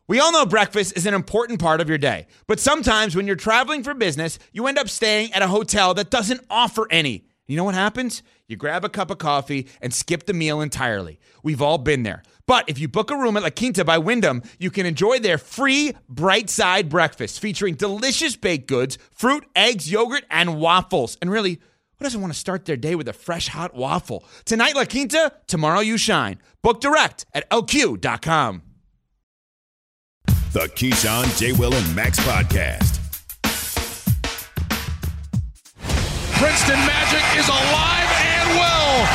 [0.07, 3.37] We all know breakfast is an important part of your day, but sometimes when you're
[3.37, 7.25] traveling for business, you end up staying at a hotel that doesn't offer any.
[7.47, 8.23] You know what happens?
[8.47, 11.19] You grab a cup of coffee and skip the meal entirely.
[11.43, 12.23] We've all been there.
[12.45, 15.39] But if you book a room at La Quinta by Wyndham, you can enjoy their
[15.39, 21.17] free bright side breakfast featuring delicious baked goods, fruit, eggs, yogurt, and waffles.
[21.23, 21.61] And really,
[22.01, 24.25] who doesn't want to start their day with a fresh hot waffle?
[24.47, 26.41] Tonight, La Quinta, tomorrow, you shine.
[26.63, 28.63] Book direct at lq.com.
[30.53, 31.53] The Keyshawn, J.
[31.53, 32.97] Will, and Max podcast.
[36.39, 38.00] Princeton Magic is alive and well.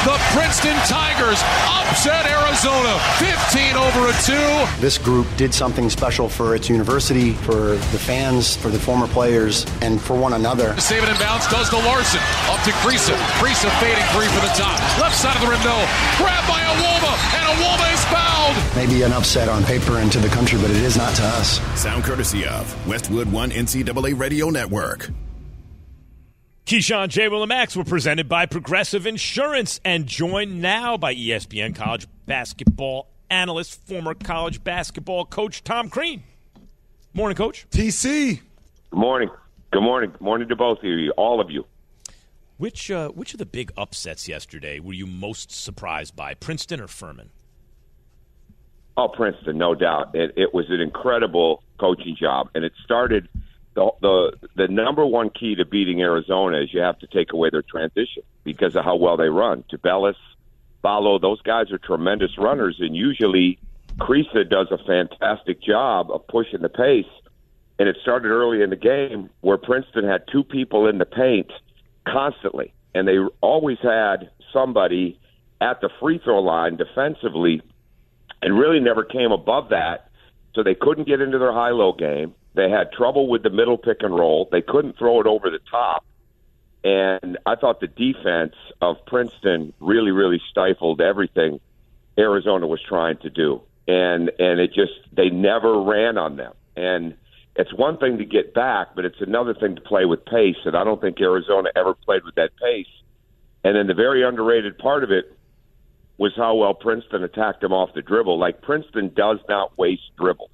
[0.03, 4.81] The Princeton Tigers upset Arizona 15 over a 2.
[4.81, 9.65] This group did something special for its university, for the fans, for the former players,
[9.81, 10.77] and for one another.
[10.79, 12.19] Save it in bounds goes to Larsson.
[12.49, 13.15] Up to Kriisa.
[13.39, 14.77] Kriisa fading three for the top.
[14.99, 15.77] Left side of the rim, no.
[16.17, 18.75] Grabbed by Awolma, and Awolma is fouled.
[18.75, 21.59] Maybe an upset on paper and to the country, but it is not to us.
[21.79, 25.09] Sound courtesy of Westwood One NCAA Radio Network.
[26.65, 27.27] Keyshawn, J.
[27.27, 33.07] Will, and Max were presented by Progressive Insurance and joined now by ESPN college basketball
[33.29, 36.23] analyst, former college basketball coach Tom Crean.
[37.13, 37.67] Morning, Coach.
[37.69, 38.39] TC.
[38.89, 39.29] Good morning.
[39.71, 40.09] Good morning.
[40.09, 41.67] Good morning to both of you, all of you.
[42.57, 46.87] Which uh, which of the big upsets yesterday were you most surprised by, Princeton or
[46.87, 47.29] Furman?
[48.97, 50.15] Oh, Princeton, no doubt.
[50.15, 53.29] It, it was an incredible coaching job, and it started.
[53.75, 57.49] The, the the number one key to beating Arizona is you have to take away
[57.51, 59.63] their transition because of how well they run.
[59.71, 60.15] Tubelis,
[60.81, 63.59] Ballo, those guys are tremendous runners, and usually
[63.97, 67.05] Kriisa does a fantastic job of pushing the pace.
[67.77, 71.51] And it started early in the game where Princeton had two people in the paint
[72.07, 75.19] constantly, and they always had somebody
[75.59, 77.61] at the free throw line defensively,
[78.41, 80.09] and really never came above that.
[80.53, 82.33] So they couldn't get into their high low game.
[82.55, 84.47] They had trouble with the middle pick and roll.
[84.51, 86.05] They couldn't throw it over the top.
[86.83, 91.59] And I thought the defense of Princeton really, really stifled everything
[92.17, 93.61] Arizona was trying to do.
[93.87, 96.53] And and it just they never ran on them.
[96.75, 97.15] And
[97.55, 100.57] it's one thing to get back, but it's another thing to play with pace.
[100.65, 102.87] And I don't think Arizona ever played with that pace.
[103.63, 105.35] And then the very underrated part of it
[106.17, 108.39] was how well Princeton attacked them off the dribble.
[108.39, 110.51] Like Princeton does not waste dribbles;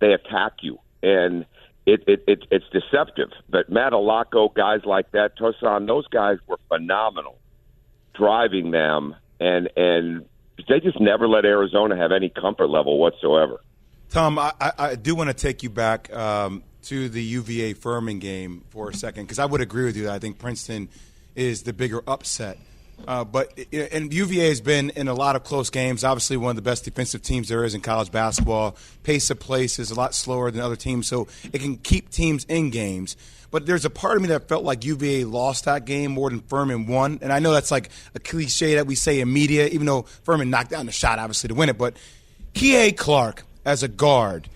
[0.00, 1.46] they attack you, and
[1.86, 3.30] it, it, it it's deceptive.
[3.48, 7.38] But Madalako, guys like that, Tosan, those guys were phenomenal,
[8.14, 10.26] driving them, and and
[10.68, 13.60] they just never let Arizona have any comfort level whatsoever.
[14.10, 18.64] Tom, I, I do want to take you back um, to the UVA Furman game
[18.70, 20.88] for a second because I would agree with you that I think Princeton
[21.34, 22.58] is the bigger upset.
[23.06, 26.02] Uh, but and UVA has been in a lot of close games.
[26.02, 28.76] Obviously, one of the best defensive teams there is in college basketball.
[29.02, 32.44] Pace of place is a lot slower than other teams, so it can keep teams
[32.44, 33.16] in games.
[33.50, 36.40] But there's a part of me that felt like UVA lost that game more than
[36.40, 37.20] Furman won.
[37.22, 40.50] And I know that's like a cliche that we say in media, even though Furman
[40.50, 41.78] knocked down the shot, obviously, to win it.
[41.78, 41.96] But
[42.54, 44.48] Kihei Clark as a guard,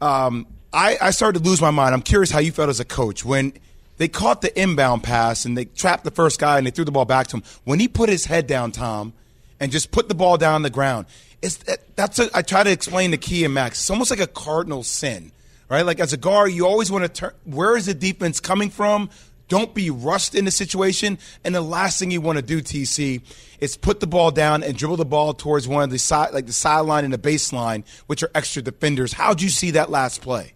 [0.00, 1.94] um, I, I started to lose my mind.
[1.94, 3.54] I'm curious how you felt as a coach when
[3.98, 6.92] they caught the inbound pass and they trapped the first guy and they threw the
[6.92, 7.42] ball back to him.
[7.64, 9.12] When he put his head down, Tom,
[9.60, 11.06] and just put the ball down on the ground,
[11.42, 11.58] it's
[11.94, 13.80] that's a, I try to explain the Key and Max.
[13.80, 15.32] It's almost like a cardinal sin,
[15.68, 15.84] right?
[15.84, 17.32] Like as a guard, you always want to turn.
[17.44, 19.10] Where is the defense coming from?
[19.48, 21.18] Don't be rushed in the situation.
[21.42, 23.22] And the last thing you want to do, TC,
[23.60, 26.46] is put the ball down and dribble the ball towards one of the side, like
[26.46, 29.14] the sideline and the baseline, which are extra defenders.
[29.14, 30.52] How'd you see that last play?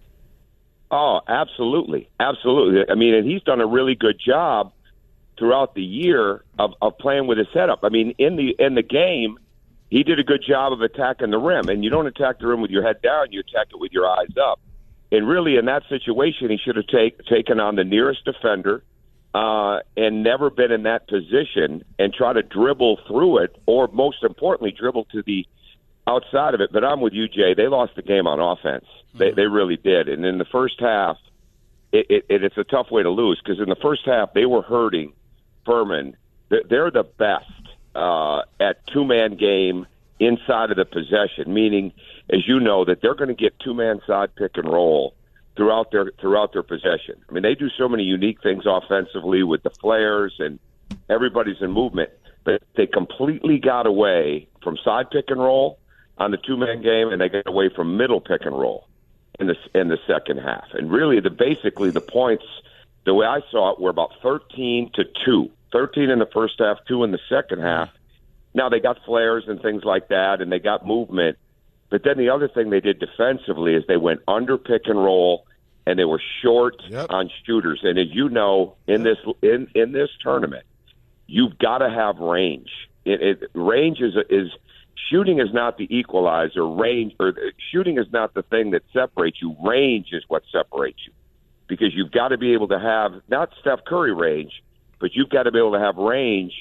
[0.93, 2.83] Oh, absolutely, absolutely.
[2.91, 4.73] I mean, and he's done a really good job
[5.39, 7.81] throughout the year of, of playing with his setup.
[7.83, 9.39] I mean, in the in the game,
[9.89, 11.71] he did a good job of attacking the rim.
[11.71, 14.07] And you don't attack the rim with your head down; you attack it with your
[14.07, 14.61] eyes up.
[15.11, 18.83] And really, in that situation, he should have take, taken on the nearest defender
[19.35, 24.23] uh, and never been in that position and try to dribble through it, or most
[24.23, 25.47] importantly, dribble to the
[26.07, 26.71] outside of it.
[26.73, 27.55] But I'm with you, Jay.
[27.55, 28.87] They lost the game on offense.
[29.15, 30.09] They they really did.
[30.09, 31.17] And in the first half,
[31.93, 34.47] it, it, it it's a tough way to lose because in the first half they
[34.47, 35.13] were hurting
[35.65, 36.17] Furman.
[36.49, 37.51] They're the best
[37.95, 39.87] uh, at two man game
[40.21, 41.93] inside of the possession, meaning,
[42.31, 45.15] as you know, that they're going to get two man side pick and roll
[45.57, 47.17] throughout their throughout their possession.
[47.29, 50.59] I mean, they do so many unique things offensively with the flares and
[51.09, 52.11] everybody's in movement,
[52.45, 55.79] but they completely got away from side pick and roll
[56.23, 58.87] on the two man game, and they got away from middle pick and roll
[59.41, 60.65] in the in the second half.
[60.73, 62.45] And really, the basically the points,
[63.05, 65.51] the way I saw it, were about thirteen to two.
[65.73, 67.89] 13 in the first half, two in the second half.
[68.55, 71.39] Now they got flares and things like that, and they got movement.
[71.91, 75.47] But then the other thing they did defensively is they went under pick and roll,
[75.87, 77.07] and they were short yep.
[77.11, 77.81] on shooters.
[77.83, 80.65] And as you know, in this in in this tournament,
[81.27, 82.71] you've got to have range.
[83.05, 84.53] It, it, range is is
[85.11, 86.67] shooting is not the equalizer.
[86.67, 89.57] Range or uh, shooting is not the thing that separates you.
[89.63, 91.13] Range is what separates you,
[91.69, 94.53] because you've got to be able to have not Steph Curry range,
[95.01, 96.53] but you've got to be able to have range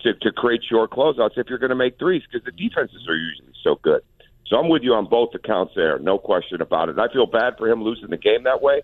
[0.00, 3.16] to, to create short closeouts if you're going to make threes because the defenses are
[3.16, 4.02] usually so good.
[4.46, 6.98] So I'm with you on both accounts there, no question about it.
[6.98, 8.82] I feel bad for him losing the game that way,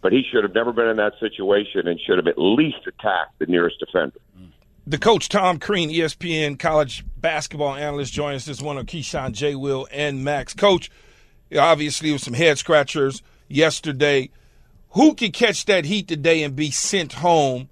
[0.00, 3.38] but he should have never been in that situation and should have at least attacked
[3.38, 4.18] the nearest defender.
[4.38, 4.48] Mm.
[4.84, 9.54] The coach Tom Crean, ESPN college basketball analyst, joins us this one of Keyshawn, J.
[9.54, 10.54] Will, and Max.
[10.54, 10.90] Coach,
[11.56, 14.30] obviously, with some head scratchers yesterday.
[14.90, 17.68] Who can catch that heat today and be sent home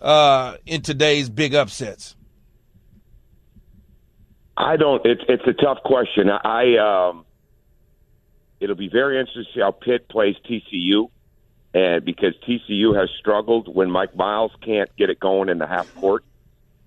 [0.00, 2.14] uh, in today's big upsets?
[4.56, 5.04] I don't.
[5.04, 6.30] It's it's a tough question.
[6.30, 7.24] I um,
[8.60, 11.10] it'll be very interesting to see how Pitt plays TCU,
[11.74, 15.92] and because TCU has struggled when Mike Miles can't get it going in the half
[15.96, 16.24] court,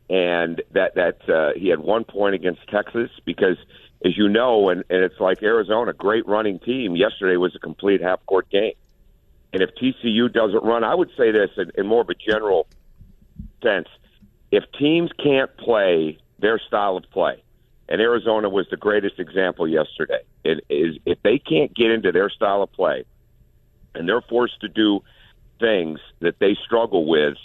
[0.10, 3.58] and that that uh, he had one point against Texas because,
[4.06, 6.96] as you know, and, and it's like Arizona, great running team.
[6.96, 8.74] Yesterday was a complete half court game,
[9.52, 12.68] And if TCU doesn't run, I would say this in, in more of a general
[13.62, 13.88] sense:
[14.52, 17.44] if teams can't play their style of play,
[17.90, 20.22] and Arizona was the greatest example yesterday.
[20.44, 23.04] It is if they can't get into their style of play,
[23.94, 25.04] and they're forced to do
[25.60, 27.38] things that they struggle with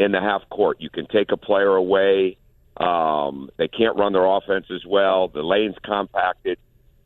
[0.00, 0.80] in the half court.
[0.80, 2.38] You can take a player away.
[2.78, 5.28] Um, they can't run their offense as well.
[5.28, 6.58] The lane's compacted.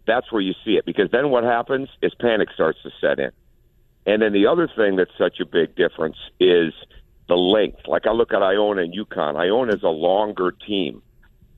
[0.07, 3.33] That's where you see it because then what happens is panic starts to set in.
[4.07, 6.73] And then the other thing that's such a big difference is
[7.27, 7.81] the length.
[7.89, 9.35] Like I look at Iona and UConn.
[9.37, 11.03] Iona is a longer team,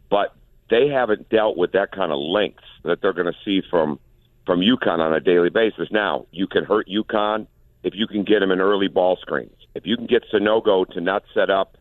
[0.09, 0.35] but
[0.71, 4.01] they haven't dealt with that kind of length that they're going to see from
[4.47, 5.89] from UConn on a daily basis.
[5.91, 7.47] Now you can hurt UConn
[7.83, 9.66] if you can get them in early ball screens.
[9.77, 11.77] If you can get Sanogo to not set up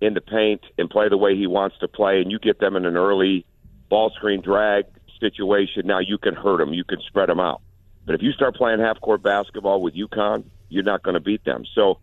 [0.00, 2.74] in the paint and play the way he wants to play, and you get them
[2.74, 3.46] in an early
[3.88, 4.84] ball screen drag
[5.20, 6.74] situation, now you can hurt them.
[6.74, 7.62] You can spread them out.
[8.04, 11.44] But if you start playing half court basketball with UConn, you're not going to beat
[11.44, 11.64] them.
[11.72, 12.00] So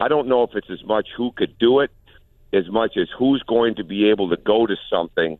[0.00, 1.92] I don't know if it's as much who could do it
[2.52, 5.38] as much as who's going to be able to go to something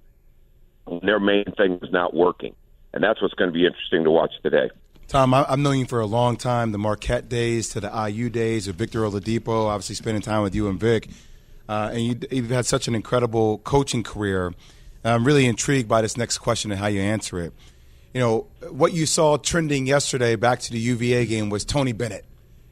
[0.84, 2.54] when their main thing is not working.
[2.94, 4.70] And that's what's going to be interesting to watch today.
[5.11, 8.68] Tom, I've known you for a long time, the Marquette days to the IU days
[8.68, 11.09] of Victor Oladipo, obviously spending time with you and Vic.
[11.68, 14.55] Uh, and you, have had such an incredible coaching career.
[15.03, 17.53] I'm really intrigued by this next question and how you answer it.
[18.14, 22.25] You know, what you saw trending yesterday back to the UVA game was Tony Bennett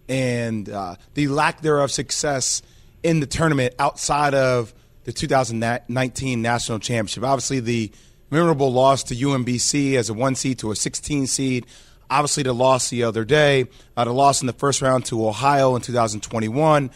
[0.09, 2.62] and uh, the lack thereof of success
[3.03, 4.72] in the tournament outside of
[5.03, 7.24] the 2019 national championship.
[7.24, 7.90] Obviously, the
[8.31, 11.66] memorable loss to UMBC as a one seed to a 16 seed.
[12.11, 13.66] Obviously, the loss the other day,
[13.97, 16.90] uh, the loss in the first round to Ohio in 2021.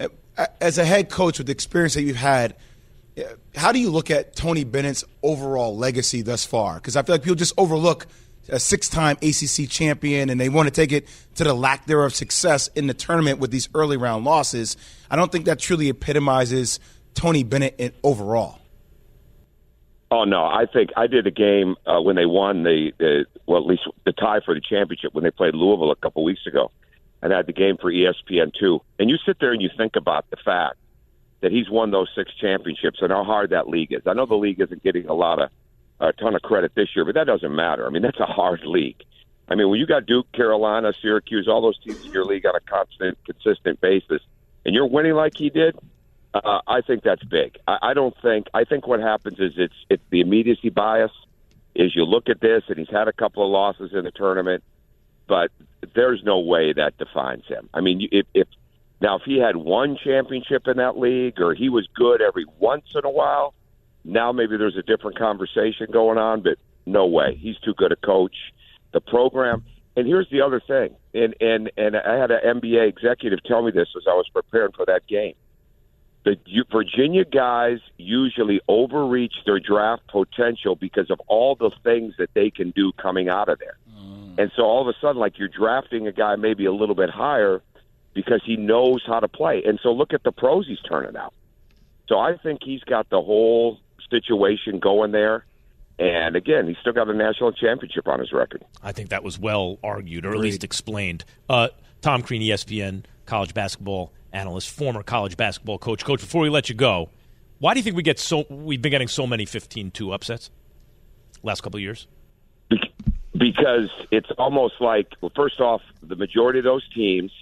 [0.00, 2.56] Uh, as a head coach with the experience that you've had,
[3.18, 3.22] uh,
[3.54, 6.74] how do you look at Tony Bennett's overall legacy thus far?
[6.76, 8.06] Because I feel like people just overlook
[8.48, 12.68] a six-time ACC champion, and they want to take it to the lack thereof success
[12.68, 14.76] in the tournament with these early round losses.
[15.10, 16.80] I don't think that truly epitomizes
[17.14, 18.58] Tony Bennett overall.
[20.10, 23.60] Oh no, I think I did a game uh, when they won the, the well
[23.60, 26.70] at least the tie for the championship when they played Louisville a couple weeks ago,
[27.22, 28.80] and I had the game for ESPN two.
[28.98, 30.76] And you sit there and you think about the fact
[31.40, 34.02] that he's won those six championships and how hard that league is.
[34.06, 35.50] I know the league isn't getting a lot of
[36.00, 37.86] a ton of credit this year, but that doesn't matter.
[37.86, 39.02] I mean, that's a hard league.
[39.48, 42.54] I mean, when you got Duke, Carolina, Syracuse, all those teams in your league on
[42.54, 44.22] a constant, consistent basis,
[44.64, 45.76] and you're winning like he did,
[46.34, 47.58] uh, I think that's big.
[47.68, 48.48] I, I don't think.
[48.52, 51.12] I think what happens is it's it's the immediacy bias.
[51.74, 54.62] Is you look at this and he's had a couple of losses in the tournament,
[55.26, 55.50] but
[55.94, 57.68] there's no way that defines him.
[57.74, 58.46] I mean, if, if
[59.00, 62.86] now if he had one championship in that league or he was good every once
[62.94, 63.54] in a while,
[64.04, 66.42] now maybe there's a different conversation going on.
[66.42, 68.36] But no way, he's too good a coach.
[68.92, 69.64] The program.
[69.96, 73.70] And here's the other thing, and and and I had an NBA executive tell me
[73.70, 75.34] this as I was preparing for that game
[76.24, 76.38] the
[76.72, 82.70] Virginia guys usually overreach their draft potential because of all the things that they can
[82.70, 83.76] do coming out of there.
[83.94, 84.38] Mm.
[84.38, 87.10] And so all of a sudden, like you're drafting a guy maybe a little bit
[87.10, 87.62] higher
[88.14, 89.62] because he knows how to play.
[89.64, 91.34] And so look at the pros he's turning out.
[92.08, 93.78] So I think he's got the whole
[94.10, 95.44] situation going there.
[95.98, 98.64] And again, he's still got a national championship on his record.
[98.82, 101.24] I think that was well argued, or at least explained.
[101.48, 101.68] Uh,
[102.00, 106.04] Tom Crean, ESPN, college basketball analyst, former college basketball coach.
[106.04, 107.10] Coach, before we let you go,
[107.58, 110.50] why do you think we get so we've been getting so many 15-2 upsets
[111.42, 112.06] last couple of years?
[113.36, 117.32] Because it's almost like, well, first off, the majority of those teams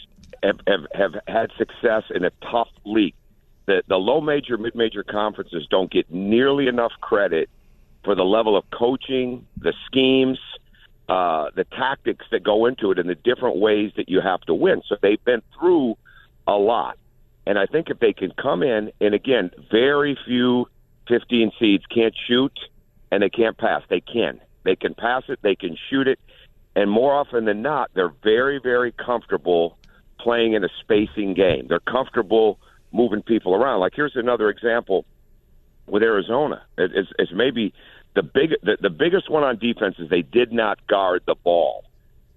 [0.42, 3.14] have, have, have had success in a tough league.
[3.66, 7.48] The, the low major, mid major conferences don't get nearly enough credit
[8.04, 10.38] for the level of coaching, the schemes,
[11.08, 14.54] uh, the tactics that go into it, and the different ways that you have to
[14.54, 14.82] win.
[14.88, 15.96] So they've been through
[16.46, 16.98] a lot.
[17.46, 20.66] And I think if they can come in, and again, very few
[21.08, 22.56] 15 seeds can't shoot
[23.10, 23.82] and they can't pass.
[23.88, 24.40] They can.
[24.64, 26.20] They can pass it, they can shoot it.
[26.74, 29.76] And more often than not, they're very, very comfortable
[30.18, 31.66] playing in a spacing game.
[31.68, 32.58] They're comfortable
[32.92, 33.80] moving people around.
[33.80, 35.04] Like here's another example
[35.86, 36.62] with Arizona.
[36.78, 37.74] It's, it's maybe
[38.14, 41.84] the big the, the biggest one on defense is they did not guard the ball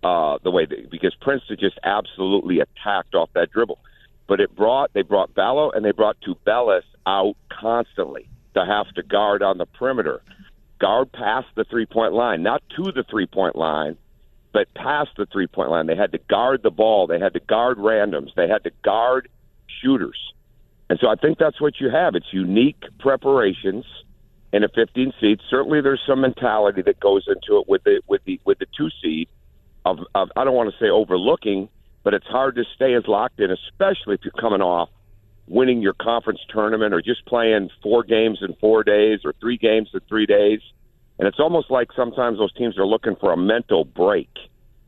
[0.03, 3.79] uh, the way they, because Princeton just absolutely attacked off that dribble
[4.27, 9.03] but it brought they brought Ballo and they brought Tubelis out constantly to have to
[9.03, 10.21] guard on the perimeter,
[10.79, 13.97] guard past the three point line, not to the three point line,
[14.53, 15.87] but past the three point line.
[15.87, 17.07] They had to guard the ball.
[17.07, 18.33] They had to guard randoms.
[18.35, 19.29] They had to guard
[19.81, 20.17] shooters.
[20.89, 22.15] And so I think that's what you have.
[22.15, 23.85] It's unique preparations
[24.53, 25.39] in a 15 seed.
[25.49, 28.89] Certainly, there's some mentality that goes into it with the with the with the two
[29.01, 29.27] seed
[29.83, 31.69] of, of I don't want to say overlooking
[32.05, 34.89] but it's hard to stay as locked in, especially if you're coming off
[35.47, 39.89] winning your conference tournament or just playing four games in four days or three games
[39.91, 40.59] in three days.
[41.17, 44.29] And it's almost like sometimes those teams are looking for a mental break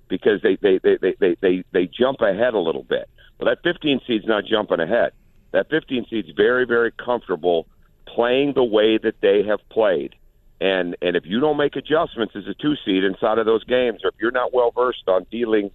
[0.08, 3.10] because they they they they they, they, they jump ahead a little bit.
[3.40, 5.12] Well, that 15 seed's not jumping ahead.
[5.52, 7.68] That 15 seed's very very comfortable
[8.06, 10.14] playing the way that they have played.
[10.62, 14.02] And and if you don't make adjustments as a two seed inside of those games,
[14.04, 15.72] or if you're not well versed on dealing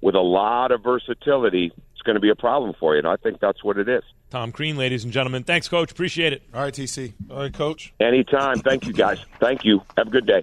[0.00, 2.98] with a lot of versatility, it's going to be a problem for you.
[2.98, 4.02] And I think that's what it is.
[4.30, 5.44] Tom Crean, ladies and gentlemen.
[5.44, 5.92] Thanks, Coach.
[5.92, 6.42] Appreciate it.
[6.52, 7.14] All right, TC.
[7.30, 7.92] All right, Coach.
[8.00, 8.58] Anytime.
[8.60, 9.18] Thank you, guys.
[9.40, 9.82] Thank you.
[9.96, 10.42] Have a good day.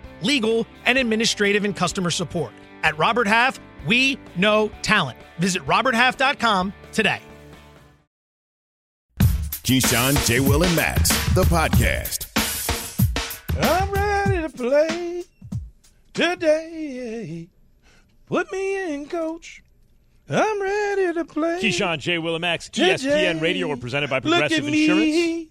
[0.21, 2.53] legal, and administrative and customer support.
[2.83, 5.17] At Robert Half, we know talent.
[5.39, 7.21] Visit RobertHalf.com today.
[9.63, 10.39] Keyshawn, J.
[10.39, 12.27] Will, and Max, the podcast.
[13.61, 15.23] I'm ready to play
[16.13, 17.47] today.
[18.25, 19.63] Put me in, coach.
[20.29, 21.59] I'm ready to play.
[21.61, 22.17] Keyshawn, J.
[22.17, 24.89] Will, and Max, ESPN Radio, are presented by Look Progressive at me.
[24.89, 25.50] Insurance.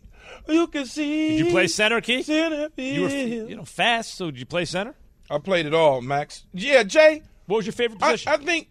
[0.50, 1.38] You can see.
[1.38, 2.22] Did you play center, Key?
[2.22, 4.14] Center You were, you know, fast.
[4.16, 4.94] So did you play center?
[5.30, 6.44] I played it all, Max.
[6.52, 7.22] Yeah, Jay.
[7.46, 8.32] What was your favorite position?
[8.32, 8.68] I think.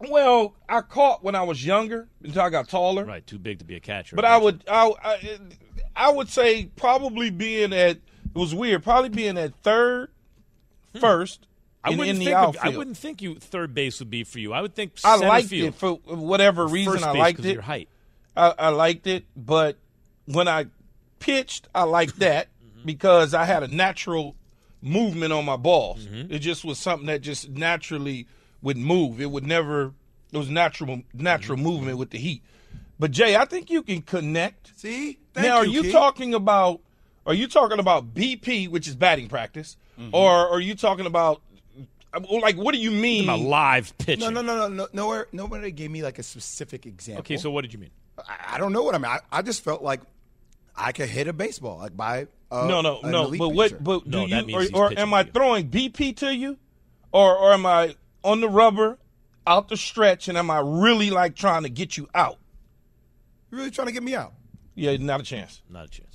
[0.00, 3.04] Well, I caught when I was younger until I got taller.
[3.04, 4.16] right, too big to be a catcher.
[4.16, 5.38] But I would, I, I,
[5.94, 7.96] I would say probably being at.
[7.96, 8.82] It was weird.
[8.82, 10.10] Probably being at third,
[10.98, 11.46] first,
[11.84, 11.88] Hmm.
[11.88, 12.56] I in, wouldn't in the think of.
[12.62, 14.52] I wouldn't think you third base would be for you.
[14.52, 15.68] I would think I center liked field.
[15.68, 16.92] it for whatever reason.
[16.94, 17.48] First I base liked 'cause it.
[17.50, 17.88] of your height.
[18.36, 19.76] I, I liked it, but
[20.32, 20.66] when I
[21.18, 22.48] pitched, I liked that
[22.80, 22.86] Mm-hmm.
[22.86, 24.36] because I had a natural
[24.80, 26.06] movement on my balls.
[26.06, 26.32] Mm-hmm.
[26.32, 28.26] It just was something that just naturally
[28.62, 29.20] would move.
[29.20, 29.92] It would never.
[30.32, 31.66] It was natural natural Mm-hmm.
[31.66, 32.42] movement with the heat.
[32.98, 34.78] But Jay, I think you can connect.
[34.78, 35.18] See?
[35.34, 36.80] Thank now, are you, you talking about?
[37.26, 40.14] Are you talking about BP, which is batting practice, Mm-hmm.
[40.14, 41.42] or are you talking about?
[42.28, 43.28] Like, what do you mean?
[43.28, 44.18] A live pitch.
[44.20, 44.88] No, no, no, no, no.
[44.92, 47.20] Nowhere, nobody gave me like a specific example.
[47.20, 47.90] Okay, so what did you mean?
[48.18, 49.10] I, I don't know what I mean.
[49.12, 50.00] I, I just felt like
[50.76, 53.24] I could hit a baseball like by uh, no, no, an no.
[53.26, 53.76] elite But pitcher.
[53.76, 53.84] what?
[53.84, 54.56] But do that you?
[54.58, 56.56] means Or, or am I throwing BP to you,
[57.12, 57.94] or or am I
[58.24, 58.98] on the rubber,
[59.46, 62.38] out the stretch, and am I really like trying to get you out?
[63.50, 64.32] You really trying to get me out?
[64.74, 65.62] Yeah, not a chance.
[65.68, 66.06] Not a chance.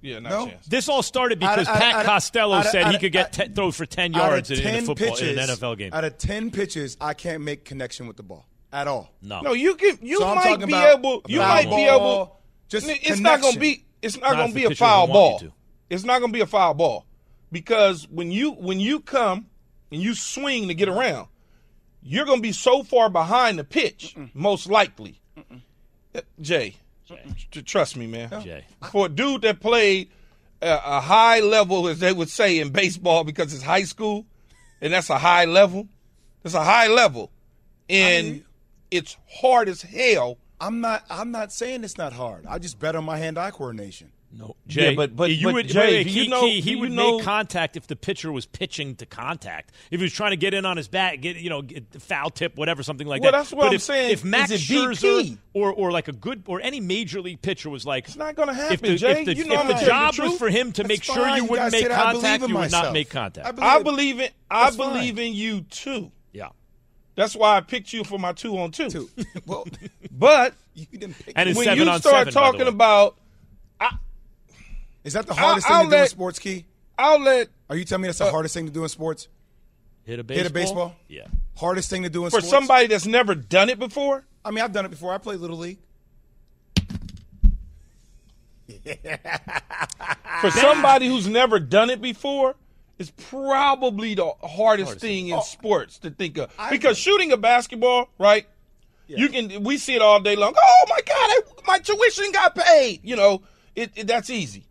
[0.00, 0.46] Yeah, not No?
[0.46, 0.66] a chance.
[0.66, 2.98] This all started because of- out Pat out of- Costello out of- said out he
[2.98, 5.06] could get out- ten, throw for ten Out of yards in, in a 10 football
[5.08, 5.92] pitches, in an NFL game.
[5.94, 9.10] Out of ten pitches, I can't make connection with the ball at all.
[9.22, 9.98] No, No, you can.
[10.02, 11.22] You So might be about able.
[11.24, 12.40] a You foul might be able.
[12.68, 13.83] just it's not going to be.
[14.04, 15.42] It's not, Not going to be a foul ball.
[15.88, 17.06] It's not going to be a foul ball
[17.50, 19.46] because when you when you come
[19.90, 21.28] and you swing to get around,
[22.02, 25.20] you're going to be so far behind the pitch, most likely.
[26.14, 26.76] Uh, Jay,
[27.50, 28.28] tr- trust me, man.
[28.42, 28.64] Jay.
[28.90, 30.10] For a dude that played
[30.60, 34.26] a, a high level, as they would say in baseball, because it's high school,
[34.80, 35.88] and that's a high level.
[36.42, 37.30] That's a high level,
[37.88, 38.44] and
[38.90, 40.38] it's hard as hell.
[40.66, 41.04] I'm not.
[41.10, 42.46] I'm not saying it's not hard.
[42.46, 44.10] I just bet on my hand-eye coordination.
[44.36, 46.60] No, Jay, Yeah, but- but- you but would, Jay, wait, wait, he, you know- he,
[46.60, 49.70] he you would know- make contact if the pitcher was pitching to contact.
[49.92, 52.00] If he was trying to get in on his bat, get you know, get the
[52.00, 53.38] foul tip, whatever, something like Well, that.
[53.38, 54.10] that's what but I'm if, saying.
[54.10, 55.38] If Max Is it Scherzer BP?
[55.52, 58.48] or or like a good or any major league pitcher was like, it's not going
[58.48, 59.20] to happen, if the, Jay.
[59.20, 60.72] If the, You know if I'm the gonna tell you job the was for him
[60.72, 61.36] to That's make sure fine.
[61.36, 63.46] you You wouldn't guys make said contact, in you would not make contact.
[63.46, 65.24] I believe I believe in I That's believe fine.
[65.26, 66.10] in you too.
[67.16, 68.88] Yeah, That's why I picked you for my two on two.
[68.90, 69.10] Too.
[69.46, 69.66] well,
[70.10, 71.32] But you didn't pick.
[71.36, 71.54] And me.
[71.54, 72.66] when seven you on start seven, talking way.
[72.68, 73.16] about,
[75.04, 76.64] Is that the I'll- hardest I'll thing to do in sports, Key?
[76.96, 79.28] I'll let Are you telling me that's the uh, hardest thing to do in sports?
[80.04, 80.42] hit a baseball.
[80.42, 80.96] Hit a baseball?
[81.08, 81.26] Yeah.
[81.56, 82.50] Hardest thing to do in for sports?
[82.50, 84.24] somebody that's never done it before.
[84.44, 85.12] I mean, I've done it before.
[85.14, 85.78] I played little league.
[90.40, 92.54] For somebody who's never done it before,
[92.98, 96.50] it's probably the hardest, thing in oh, sports to think of.
[96.70, 98.46] because shooting a basketball, right?
[99.06, 100.54] You can we see it all day long.
[100.56, 103.00] Oh my God, I, my tuition got paid.
[103.02, 103.42] You know,
[103.74, 104.66] it, it that's easy.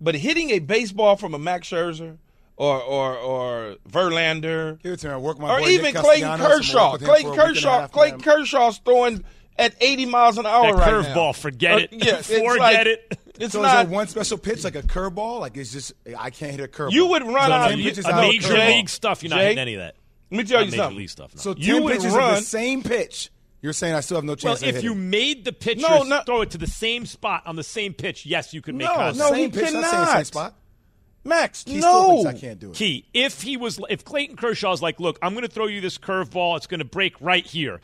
[0.00, 2.18] But hitting a baseball from a Max Scherzer
[2.56, 5.14] or or or Verlander, Give it to me.
[5.14, 6.22] I work my or even Clayton Castellanos.
[6.22, 6.92] I'm gonna Kershaw.
[6.92, 7.88] work with him Clayton for a week and a Kershaw.
[7.88, 8.20] Clayton.
[8.20, 9.24] Kershaw's throwing
[9.58, 11.14] at 80 miles an hour That right now.
[11.14, 11.88] curveball, forget uh, it.
[11.92, 13.18] yes, Forget it.
[13.40, 13.84] It's so not.
[13.84, 15.40] is there one special pitch like a curveball?
[15.40, 16.92] Like it's just I can't hit a curveball.
[16.92, 18.66] You would run so out of- pitches a out of Major curveball.
[18.68, 19.94] league stuff, you're not Jay, hitting any of that.
[20.30, 20.98] Let me tell Not you major something.
[20.98, 21.34] league stuff.
[21.34, 21.40] No.
[21.40, 23.30] So You ten would pitches of run- the same pitch.
[23.60, 24.62] You're saying I still have no well, chance.
[24.62, 24.90] of if hitting.
[24.90, 26.20] you made the pitcher No, no.
[26.24, 28.94] throw it to the same spot on the same pitch, yes, you could make no,
[28.94, 29.16] contact.
[29.18, 30.08] no, same he pitch, not cannot.
[30.16, 30.54] same spot.
[31.24, 32.22] Max, He still no.
[32.22, 32.74] thinks I can't do it.
[32.76, 35.98] Key, if he was, if Clayton Kershaw's like, look, I'm going to throw you this
[35.98, 37.80] curveball, it's going to break right here.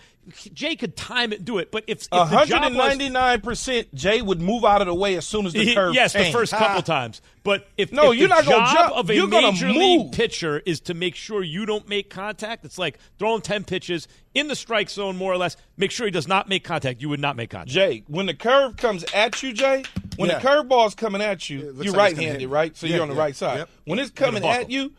[0.55, 2.17] Jay could time it, do it, but if, if the
[2.47, 5.75] job was, 199% Jay would move out of the way as soon as the He-
[5.75, 7.21] curve yes, the first couple times.
[7.43, 8.95] But if, No, if you're the not gonna job jump.
[8.97, 10.13] of a You're gonna major league move.
[10.13, 14.49] pitcher is to make sure you don't make contact, it's like throwing ten pitches in
[14.49, 15.59] the strike zone, more or less.
[15.77, 17.03] Make sure he does not make contact.
[17.03, 17.69] You would not make contact.
[17.71, 19.85] Jay, when the curve comes at you, Jay,
[20.17, 20.39] when Yeah.
[20.39, 22.77] the curveball's coming at you, you're like right-handed, right?
[22.77, 23.21] So Yeah, you're on the yeah.
[23.21, 23.59] right side.
[23.59, 23.69] Yep.
[23.85, 24.93] When it's coming at you,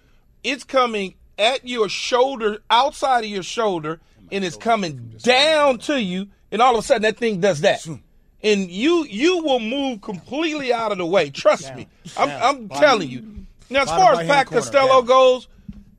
[0.43, 3.99] it's coming at your shoulder, outside of your shoulder,
[4.31, 7.85] and it's coming down to you, and all of a sudden that thing does that.
[8.43, 11.29] And you you will move completely out of the way.
[11.31, 11.87] Trust me.
[12.17, 13.45] I'm, I'm telling you.
[13.69, 15.05] Now, as bottom far as Pat Costello down.
[15.05, 15.47] goes,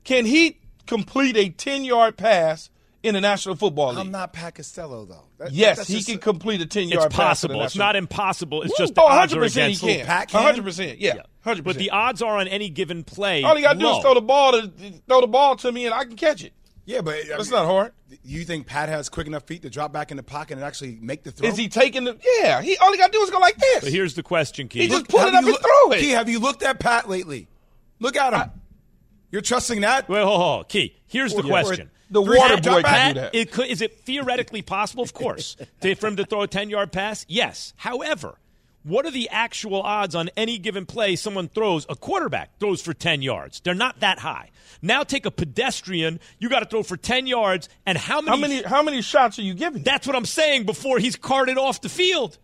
[0.05, 2.69] can he complete a 10 yard pass
[3.07, 3.99] in the National Football League?
[3.99, 5.23] I'm not Pat Costello though.
[5.39, 7.43] That- yes, that's he can a- complete a 10 It's yard pass.
[7.43, 7.63] in possible.
[7.63, 8.61] It's not impossible.
[8.63, 8.83] It's Woo.
[8.83, 10.05] just the oh, odds are 100% against he can.
[10.05, 10.55] Pat can?
[10.55, 10.97] 100%.
[10.99, 11.13] Yeah.
[11.45, 11.63] 100%.
[11.63, 13.43] But the odds are on any given play.
[13.43, 14.71] All you got to do is throw the ball to
[15.07, 16.53] throw the ball to me and I can catch it.
[16.85, 17.91] Yeah, but I That's mean, not hard.
[18.23, 20.97] You think Pat has quick enough feet to drop back in the pocket and actually
[21.01, 21.49] make the throw?
[21.49, 23.83] Is he taking the Yeah, he all he got to do is go like this.
[23.83, 24.83] But here's the question, Keith.
[24.83, 25.99] He just pull it up you and look- throw it.
[25.99, 27.49] Key, have you looked at Pat lately?
[27.99, 28.51] Look at him.
[29.31, 30.07] You're trusting that?
[30.07, 30.69] Wait, hold, hold, hold.
[30.69, 30.95] Key.
[31.07, 31.91] Here's oh, the Or- question.
[32.09, 33.35] The Three- water boy can do that.
[33.35, 35.03] It could, is it theoretically possible?
[35.03, 37.25] Of course, to, for him to throw a 10 yard pass?
[37.27, 37.73] Yes.
[37.77, 38.37] However,
[38.83, 42.93] what are the actual odds on any given play someone throws, a quarterback throws for
[42.93, 43.59] 10 yards?
[43.59, 44.51] They're not that high.
[44.81, 48.37] Now take a pedestrian, you got to throw for 10 yards, and how many, How
[48.37, 49.83] many how many shots are you giving?
[49.83, 52.37] That's what I'm saying before he's carted off the field.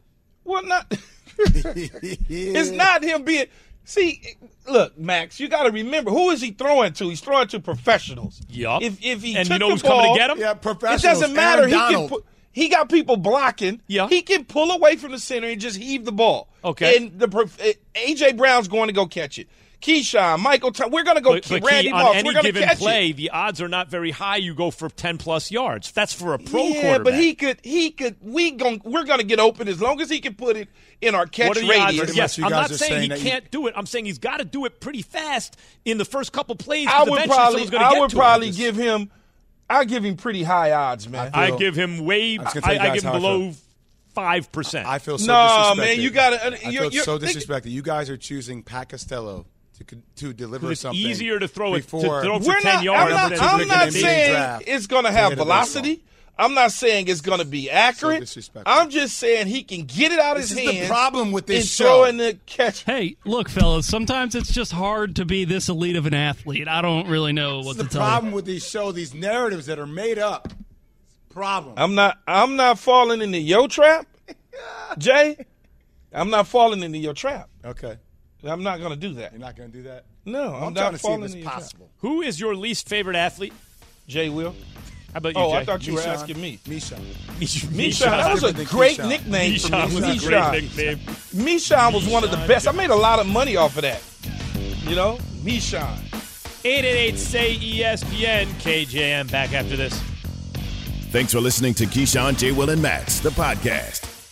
[0.44, 0.94] Well, not.
[1.38, 3.46] it's not him being.
[3.86, 4.22] See,
[4.70, 7.10] look, Max, you got to remember who is he throwing to?
[7.10, 8.42] He's throwing to professionals.
[8.50, 8.82] Yup.
[8.82, 10.38] If if he And you took know the who's coming to ball- get him?
[10.40, 11.04] Yeah, professionals.
[11.04, 11.64] it doesn't matter.
[11.64, 12.10] Aaron He can Donald.
[12.10, 13.82] put, he got people blocking.
[13.88, 14.08] Yeah.
[14.08, 16.48] he can pull away from the center and just heave the ball.
[16.64, 16.96] Okay.
[16.98, 17.58] and the prof-
[17.96, 19.50] AJ Brown's going to go catch it.
[19.84, 21.34] Keyshawn, Michael, Tom, we're going to go.
[21.34, 23.18] But, but Randy Key, Moss, on we're any going to given catch play, it.
[23.18, 24.38] the odds are not very high.
[24.38, 25.92] You go for 10 plus yards.
[25.92, 27.04] That's for a pro yeah, quarterback.
[27.04, 27.60] but he could.
[27.64, 28.16] He could.
[28.22, 30.70] We gon' We're going to get open as long as he can put it
[31.02, 32.02] in our catch What radius.
[32.10, 32.16] odds?
[32.16, 33.74] Yes, you I'm guys not are saying, saying he can't do it.
[33.76, 36.88] I'm saying he's got to do it pretty fast in the first couple plays.
[36.88, 38.20] I 'cause would probably, I would to him.
[38.20, 39.12] probably give him.
[39.70, 41.32] I give him pretty high odds, man.
[41.34, 42.38] I feel- give him way.
[42.40, 43.52] I I, I give him below
[44.14, 44.88] five percent.
[44.88, 45.78] I feel so No, disrespected.
[45.78, 47.72] man, you gotta- uh, I you're- feel you're- so think- disrespected.
[47.72, 49.46] You guys are choosing Pat Costello
[49.80, 51.00] to to deliver It's something.
[51.02, 52.00] easier to throw it- to throw
[52.40, 55.04] for We're 10 not, yards I'm not, than I'm to not saying draft it's going
[55.06, 56.04] to to have velocity.
[56.38, 58.22] I'm not saying it's going to be accurate.
[58.22, 58.64] disrespectful.
[58.74, 60.88] I'm just saying he can get it out of This his is the hands.
[60.90, 61.84] problem with this show.
[61.86, 62.84] throw in the catch.
[62.86, 63.86] Hey, look, fellas.
[63.86, 66.68] Sometimes it's just hard to be this elite of an athlete.
[66.68, 68.36] I don't really know what This to is the problem you.
[68.38, 68.92] with these show.
[68.92, 70.52] these narratives that are made up.
[71.30, 71.76] Problem.
[71.78, 72.18] I'm not.
[72.28, 74.08] I'm not falling into your trap,
[74.98, 75.38] Jay.
[76.12, 77.50] I'm not falling into your trap.
[77.66, 77.98] Okay.
[78.46, 79.32] I'm not going to do that.
[79.32, 80.06] You're not going to do that?
[80.26, 81.90] No, I'm, I'm not trying to see if it's into your possible.
[82.00, 83.54] Who is your least favorite athlete?
[84.08, 84.56] Jay will.
[85.14, 85.58] How about you, Oh, Jay?
[85.58, 86.60] I thought you were asking me.
[86.68, 86.96] Misha.
[87.40, 87.68] Mishan.
[87.70, 89.10] Mishan, that was a great Keyshawn.
[89.10, 89.78] nickname for me.
[89.78, 90.98] Mishan was a great nickname.
[91.36, 92.68] Mishan was one of the best.
[92.68, 94.02] I made a lot of money off of that.
[94.90, 96.00] You know, Mishan.
[96.66, 98.46] 888 say ESPN.
[98.62, 99.94] KJM back after this.
[101.12, 102.52] Thanks for listening to Keyshawn, J.
[102.52, 104.10] Will, and Max, the podcast.